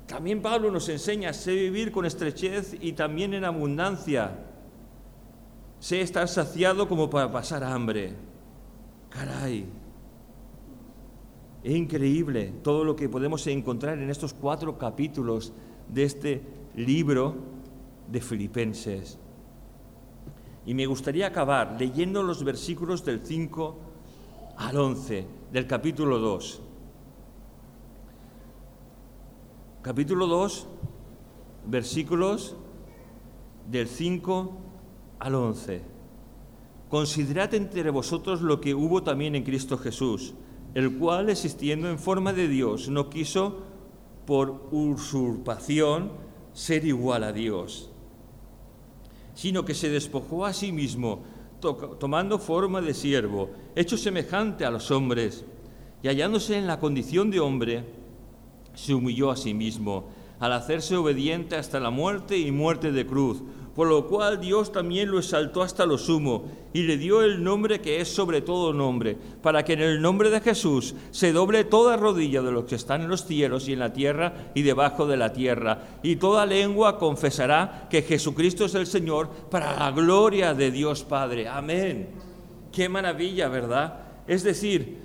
También 0.06 0.40
Pablo 0.40 0.70
nos 0.70 0.88
enseña, 0.88 1.34
sé 1.34 1.52
vivir 1.54 1.92
con 1.92 2.06
estrechez 2.06 2.78
y 2.80 2.92
también 2.94 3.34
en 3.34 3.44
abundancia. 3.44 4.46
Sé 5.78 6.00
estar 6.00 6.26
saciado 6.26 6.88
como 6.88 7.10
para 7.10 7.30
pasar 7.30 7.62
hambre. 7.62 8.14
Caray, 9.10 9.66
es 11.64 11.74
increíble 11.74 12.52
todo 12.62 12.84
lo 12.84 12.94
que 12.94 13.08
podemos 13.08 13.46
encontrar 13.46 13.98
en 13.98 14.10
estos 14.10 14.34
cuatro 14.34 14.76
capítulos 14.76 15.54
de 15.88 16.04
este 16.04 16.42
libro 16.76 17.36
de 18.06 18.20
Filipenses. 18.20 19.18
Y 20.66 20.74
me 20.74 20.84
gustaría 20.84 21.26
acabar 21.26 21.76
leyendo 21.78 22.22
los 22.22 22.44
versículos 22.44 23.02
del 23.02 23.24
5 23.24 23.78
al 24.58 24.76
11 24.76 25.26
del 25.52 25.66
capítulo 25.66 26.18
2. 26.18 26.60
Capítulo 29.80 30.26
2, 30.26 30.66
versículos 31.66 32.56
del 33.70 33.88
5 33.88 34.58
al 35.18 35.34
11. 35.34 35.82
Considerad 36.90 37.54
entre 37.54 37.88
vosotros 37.88 38.42
lo 38.42 38.60
que 38.60 38.74
hubo 38.74 39.02
también 39.02 39.34
en 39.34 39.44
Cristo 39.44 39.78
Jesús, 39.78 40.34
el 40.74 40.96
cual, 40.98 41.30
existiendo 41.30 41.88
en 41.88 41.98
forma 41.98 42.32
de 42.32 42.48
Dios, 42.48 42.88
no 42.88 43.08
quiso 43.10 43.62
por 44.26 44.68
usurpación 44.72 46.10
ser 46.52 46.84
igual 46.84 47.24
a 47.24 47.32
Dios 47.32 47.90
sino 49.34 49.64
que 49.64 49.74
se 49.74 49.90
despojó 49.90 50.46
a 50.46 50.52
sí 50.52 50.72
mismo, 50.72 51.22
tomando 51.98 52.38
forma 52.38 52.80
de 52.80 52.94
siervo, 52.94 53.50
hecho 53.74 53.96
semejante 53.96 54.64
a 54.64 54.70
los 54.70 54.90
hombres, 54.90 55.44
y 56.02 56.08
hallándose 56.08 56.56
en 56.56 56.66
la 56.66 56.78
condición 56.78 57.30
de 57.30 57.40
hombre, 57.40 57.84
se 58.74 58.94
humilló 58.94 59.30
a 59.30 59.36
sí 59.36 59.54
mismo, 59.54 60.08
al 60.38 60.52
hacerse 60.52 60.96
obediente 60.96 61.56
hasta 61.56 61.80
la 61.80 61.90
muerte 61.90 62.38
y 62.38 62.50
muerte 62.50 62.92
de 62.92 63.06
cruz 63.06 63.42
por 63.74 63.88
lo 63.88 64.06
cual 64.06 64.40
Dios 64.40 64.70
también 64.70 65.10
lo 65.10 65.18
exaltó 65.18 65.62
hasta 65.62 65.86
lo 65.86 65.98
sumo 65.98 66.44
y 66.72 66.82
le 66.82 66.96
dio 66.96 67.22
el 67.22 67.42
nombre 67.42 67.80
que 67.80 68.00
es 68.00 68.08
sobre 68.08 68.40
todo 68.40 68.72
nombre, 68.72 69.16
para 69.42 69.64
que 69.64 69.72
en 69.72 69.80
el 69.80 70.00
nombre 70.00 70.30
de 70.30 70.40
Jesús 70.40 70.94
se 71.10 71.32
doble 71.32 71.64
toda 71.64 71.96
rodilla 71.96 72.42
de 72.42 72.52
los 72.52 72.64
que 72.64 72.76
están 72.76 73.02
en 73.02 73.08
los 73.08 73.24
cielos 73.26 73.68
y 73.68 73.72
en 73.72 73.80
la 73.80 73.92
tierra 73.92 74.50
y 74.54 74.62
debajo 74.62 75.06
de 75.06 75.16
la 75.16 75.32
tierra, 75.32 75.98
y 76.02 76.16
toda 76.16 76.46
lengua 76.46 76.98
confesará 76.98 77.88
que 77.90 78.02
Jesucristo 78.02 78.64
es 78.64 78.74
el 78.74 78.86
Señor 78.86 79.28
para 79.50 79.76
la 79.76 79.90
gloria 79.90 80.54
de 80.54 80.70
Dios 80.70 81.02
Padre. 81.02 81.48
Amén. 81.48 82.10
Qué 82.70 82.88
maravilla, 82.88 83.48
¿verdad? 83.48 84.00
Es 84.26 84.42
decir, 84.42 84.98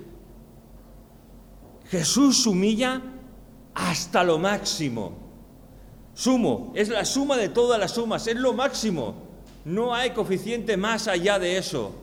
Jesús 1.88 2.46
humilla 2.46 3.02
hasta 3.74 4.22
lo 4.22 4.38
máximo 4.38 5.29
Sumo, 6.20 6.70
es 6.74 6.90
la 6.90 7.06
suma 7.06 7.38
de 7.38 7.48
todas 7.48 7.80
las 7.80 7.92
sumas, 7.92 8.26
es 8.26 8.36
lo 8.36 8.52
máximo. 8.52 9.14
No 9.64 9.94
hay 9.94 10.10
coeficiente 10.10 10.76
más 10.76 11.08
allá 11.08 11.38
de 11.38 11.56
eso. 11.56 11.94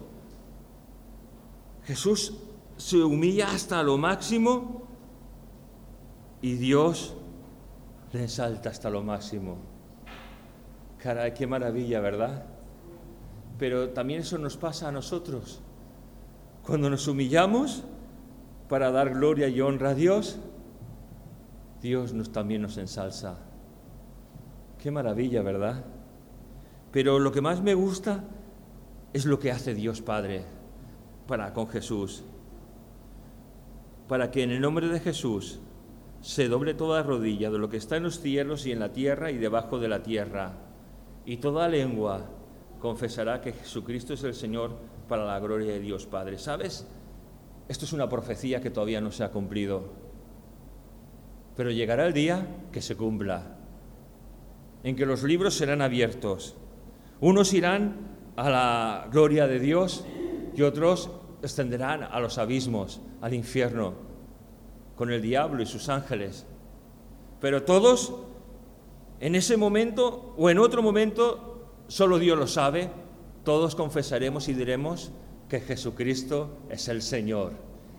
Jesús 1.85 2.33
se 2.77 2.97
humilla 2.97 3.51
hasta 3.51 3.83
lo 3.83 3.99
máximo 3.99 4.87
y 6.41 6.53
Dios 6.53 7.13
le 8.11 8.23
exalta 8.23 8.71
hasta 8.71 8.89
lo 8.89 9.03
máximo. 9.03 9.57
Caray, 10.97 11.35
qué 11.35 11.45
maravilla, 11.45 11.99
¿verdad? 11.99 12.43
Pero 13.59 13.89
también 13.89 14.21
eso 14.21 14.39
nos 14.39 14.57
pasa 14.57 14.87
a 14.87 14.91
nosotros. 14.91 15.61
Cuando 16.65 16.89
nos 16.89 17.07
humillamos 17.07 17.83
para 18.67 18.89
dar 18.89 19.11
gloria 19.11 19.47
y 19.47 19.61
honra 19.61 19.91
a 19.91 19.93
Dios, 19.93 20.39
Dios 21.83 22.13
nos, 22.13 22.31
también 22.31 22.63
nos 22.63 22.77
ensalza. 22.77 23.46
Qué 24.81 24.91
maravilla, 24.91 25.41
¿verdad? 25.41 25.83
Pero 26.91 27.19
lo 27.19 27.31
que 27.31 27.41
más 27.41 27.61
me 27.61 27.73
gusta 27.73 28.23
es 29.13 29.25
lo 29.25 29.39
que 29.39 29.51
hace 29.51 29.73
Dios 29.73 30.01
Padre 30.01 30.43
para 31.27 31.53
con 31.53 31.67
Jesús. 31.67 32.23
Para 34.07 34.31
que 34.31 34.43
en 34.43 34.51
el 34.51 34.61
nombre 34.61 34.87
de 34.87 34.99
Jesús 34.99 35.59
se 36.21 36.47
doble 36.47 36.73
toda 36.73 37.03
rodilla 37.03 37.49
de 37.49 37.59
lo 37.59 37.69
que 37.69 37.77
está 37.77 37.97
en 37.97 38.03
los 38.03 38.19
cielos 38.19 38.65
y 38.65 38.71
en 38.71 38.79
la 38.79 38.93
tierra 38.93 39.31
y 39.31 39.37
debajo 39.37 39.79
de 39.79 39.89
la 39.89 40.03
tierra. 40.03 40.53
Y 41.25 41.37
toda 41.37 41.67
lengua 41.67 42.29
confesará 42.79 43.41
que 43.41 43.53
Jesucristo 43.53 44.13
es 44.13 44.23
el 44.23 44.33
Señor 44.33 44.77
para 45.09 45.25
la 45.25 45.39
gloria 45.39 45.73
de 45.73 45.79
Dios 45.79 46.05
Padre. 46.05 46.37
¿Sabes? 46.37 46.87
Esto 47.67 47.85
es 47.85 47.93
una 47.93 48.07
profecía 48.07 48.61
que 48.61 48.69
todavía 48.69 49.01
no 49.01 49.11
se 49.11 49.23
ha 49.23 49.31
cumplido. 49.31 49.83
Pero 51.55 51.71
llegará 51.71 52.05
el 52.05 52.13
día 52.13 52.47
que 52.71 52.81
se 52.81 52.95
cumpla 52.95 53.56
en 54.87 54.95
que 54.95 55.05
los 55.05 55.23
libros 55.23 55.53
serán 55.53 55.81
abiertos. 55.81 56.55
Unos 57.19 57.53
irán 57.53 58.07
a 58.37 58.49
la 58.49 59.07
gloria 59.11 59.45
de 59.45 59.59
Dios 59.59 60.05
y 60.55 60.61
otros 60.61 61.09
extenderán 61.41 62.03
a 62.03 62.21
los 62.21 62.37
abismos, 62.37 63.01
al 63.19 63.33
infierno, 63.33 63.95
con 64.95 65.11
el 65.11 65.21
diablo 65.21 65.61
y 65.61 65.65
sus 65.65 65.89
ángeles. 65.89 66.45
Pero 67.41 67.63
todos, 67.63 68.13
en 69.19 69.35
ese 69.35 69.57
momento 69.57 70.33
o 70.37 70.49
en 70.49 70.57
otro 70.57 70.81
momento, 70.81 71.65
solo 71.89 72.17
Dios 72.17 72.39
lo 72.39 72.47
sabe, 72.47 72.89
todos 73.43 73.75
confesaremos 73.75 74.47
y 74.47 74.53
diremos 74.53 75.11
que 75.49 75.59
Jesucristo 75.59 76.59
es 76.69 76.87
el 76.87 77.01
Señor, 77.01 77.51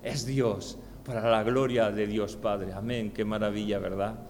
es 0.02 0.24
Dios, 0.24 0.78
para 1.04 1.30
la 1.30 1.42
gloria 1.42 1.90
de 1.90 2.06
Dios 2.06 2.36
Padre. 2.36 2.72
Amén, 2.72 3.12
qué 3.12 3.26
maravilla, 3.26 3.78
¿verdad? 3.78 4.27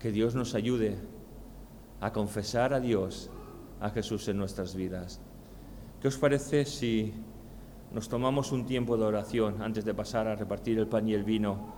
Que 0.00 0.10
Dios 0.10 0.34
nos 0.34 0.54
ayude 0.54 0.96
a 2.00 2.12
confesar 2.12 2.72
a 2.72 2.80
Dios, 2.80 3.30
a 3.80 3.90
Jesús 3.90 4.26
en 4.28 4.38
nuestras 4.38 4.74
vidas. 4.74 5.20
¿Qué 6.00 6.08
os 6.08 6.16
parece 6.16 6.64
si 6.64 7.12
nos 7.92 8.08
tomamos 8.08 8.50
un 8.50 8.64
tiempo 8.64 8.96
de 8.96 9.04
oración 9.04 9.62
antes 9.62 9.84
de 9.84 9.94
pasar 9.94 10.26
a 10.26 10.34
repartir 10.34 10.78
el 10.78 10.86
pan 10.86 11.06
y 11.06 11.12
el 11.12 11.24
vino, 11.24 11.74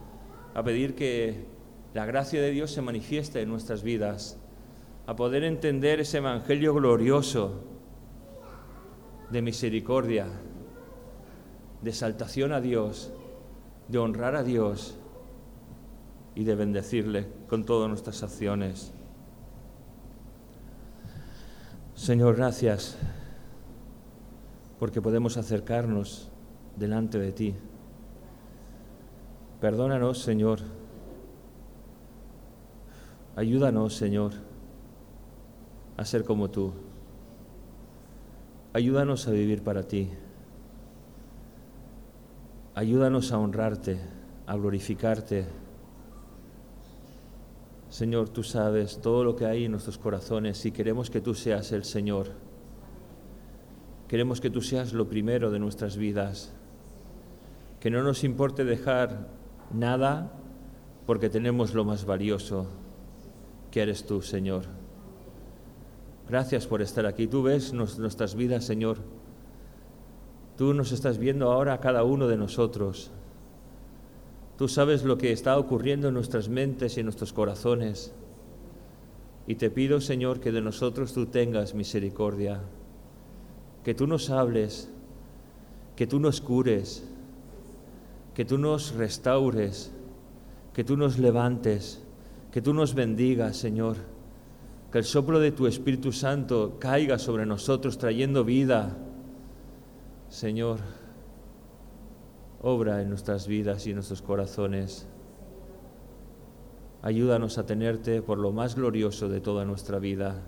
a 0.54 0.62
pedir 0.62 0.94
que 0.94 1.46
la 1.94 2.06
gracia 2.06 2.40
de 2.40 2.52
Dios 2.52 2.70
se 2.70 2.80
manifieste 2.80 3.40
en 3.40 3.48
nuestras 3.48 3.82
vidas, 3.82 4.38
a 5.06 5.16
poder 5.16 5.42
entender 5.42 6.00
ese 6.00 6.18
Evangelio 6.18 6.74
glorioso 6.74 7.64
de 9.30 9.42
misericordia, 9.42 10.26
de 11.82 11.90
exaltación 11.90 12.52
a 12.52 12.60
Dios, 12.60 13.12
de 13.88 13.98
honrar 13.98 14.36
a 14.36 14.44
Dios 14.44 14.96
y 16.34 16.44
de 16.44 16.54
bendecirle 16.54 17.28
con 17.48 17.64
todas 17.64 17.88
nuestras 17.88 18.22
acciones. 18.22 18.92
Señor, 21.94 22.36
gracias 22.36 22.96
porque 24.78 25.00
podemos 25.00 25.36
acercarnos 25.36 26.28
delante 26.76 27.18
de 27.18 27.32
ti. 27.32 27.54
Perdónanos, 29.60 30.18
Señor. 30.18 30.58
Ayúdanos, 33.36 33.94
Señor, 33.94 34.32
a 35.96 36.04
ser 36.04 36.24
como 36.24 36.50
tú. 36.50 36.72
Ayúdanos 38.72 39.28
a 39.28 39.30
vivir 39.30 39.62
para 39.62 39.84
ti. 39.84 40.10
Ayúdanos 42.74 43.32
a 43.32 43.38
honrarte, 43.38 44.00
a 44.46 44.56
glorificarte 44.56 45.46
Señor, 47.92 48.30
tú 48.30 48.42
sabes 48.42 49.02
todo 49.02 49.22
lo 49.22 49.36
que 49.36 49.44
hay 49.44 49.66
en 49.66 49.72
nuestros 49.72 49.98
corazones 49.98 50.64
y 50.64 50.72
queremos 50.72 51.10
que 51.10 51.20
tú 51.20 51.34
seas 51.34 51.72
el 51.72 51.84
Señor. 51.84 52.28
Queremos 54.08 54.40
que 54.40 54.48
tú 54.48 54.62
seas 54.62 54.94
lo 54.94 55.10
primero 55.10 55.50
de 55.50 55.58
nuestras 55.58 55.98
vidas. 55.98 56.54
Que 57.80 57.90
no 57.90 58.02
nos 58.02 58.24
importe 58.24 58.64
dejar 58.64 59.28
nada 59.74 60.32
porque 61.04 61.28
tenemos 61.28 61.74
lo 61.74 61.84
más 61.84 62.06
valioso, 62.06 62.66
que 63.70 63.82
eres 63.82 64.06
tú, 64.06 64.22
Señor. 64.22 64.64
Gracias 66.30 66.66
por 66.66 66.80
estar 66.80 67.04
aquí. 67.04 67.26
Tú 67.26 67.42
ves 67.42 67.74
nuestras 67.74 68.34
vidas, 68.34 68.64
Señor. 68.64 69.00
Tú 70.56 70.72
nos 70.72 70.92
estás 70.92 71.18
viendo 71.18 71.52
ahora 71.52 71.74
a 71.74 71.80
cada 71.80 72.04
uno 72.04 72.26
de 72.26 72.38
nosotros. 72.38 73.10
Tú 74.62 74.68
sabes 74.68 75.02
lo 75.02 75.18
que 75.18 75.32
está 75.32 75.58
ocurriendo 75.58 76.06
en 76.06 76.14
nuestras 76.14 76.48
mentes 76.48 76.96
y 76.96 77.00
en 77.00 77.06
nuestros 77.06 77.32
corazones. 77.32 78.12
Y 79.48 79.56
te 79.56 79.70
pido, 79.70 80.00
Señor, 80.00 80.38
que 80.38 80.52
de 80.52 80.60
nosotros 80.60 81.12
tú 81.12 81.26
tengas 81.26 81.74
misericordia, 81.74 82.60
que 83.82 83.92
tú 83.92 84.06
nos 84.06 84.30
hables, 84.30 84.88
que 85.96 86.06
tú 86.06 86.20
nos 86.20 86.40
cures, 86.40 87.02
que 88.36 88.44
tú 88.44 88.56
nos 88.56 88.94
restaures, 88.94 89.90
que 90.72 90.84
tú 90.84 90.96
nos 90.96 91.18
levantes, 91.18 92.00
que 92.52 92.62
tú 92.62 92.72
nos 92.72 92.94
bendigas, 92.94 93.56
Señor. 93.56 93.96
Que 94.92 94.98
el 94.98 95.04
soplo 95.04 95.40
de 95.40 95.50
tu 95.50 95.66
Espíritu 95.66 96.12
Santo 96.12 96.76
caiga 96.78 97.18
sobre 97.18 97.46
nosotros 97.46 97.98
trayendo 97.98 98.44
vida. 98.44 98.96
Señor, 100.28 100.78
obra 102.62 103.02
en 103.02 103.08
nuestras 103.08 103.46
vidas 103.46 103.86
y 103.86 103.90
en 103.90 103.96
nuestros 103.96 104.22
corazones. 104.22 105.06
Ayúdanos 107.02 107.58
a 107.58 107.66
tenerte 107.66 108.22
por 108.22 108.38
lo 108.38 108.52
más 108.52 108.76
glorioso 108.76 109.28
de 109.28 109.40
toda 109.40 109.64
nuestra 109.64 109.98
vida. 109.98 110.40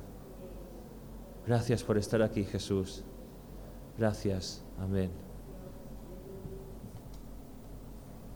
Gracias 1.46 1.83
por 1.83 1.98
estar 1.98 2.22
aquí, 2.22 2.44
Jesús. 2.44 3.05
Gracias. 3.98 4.64
Amén. 4.79 5.23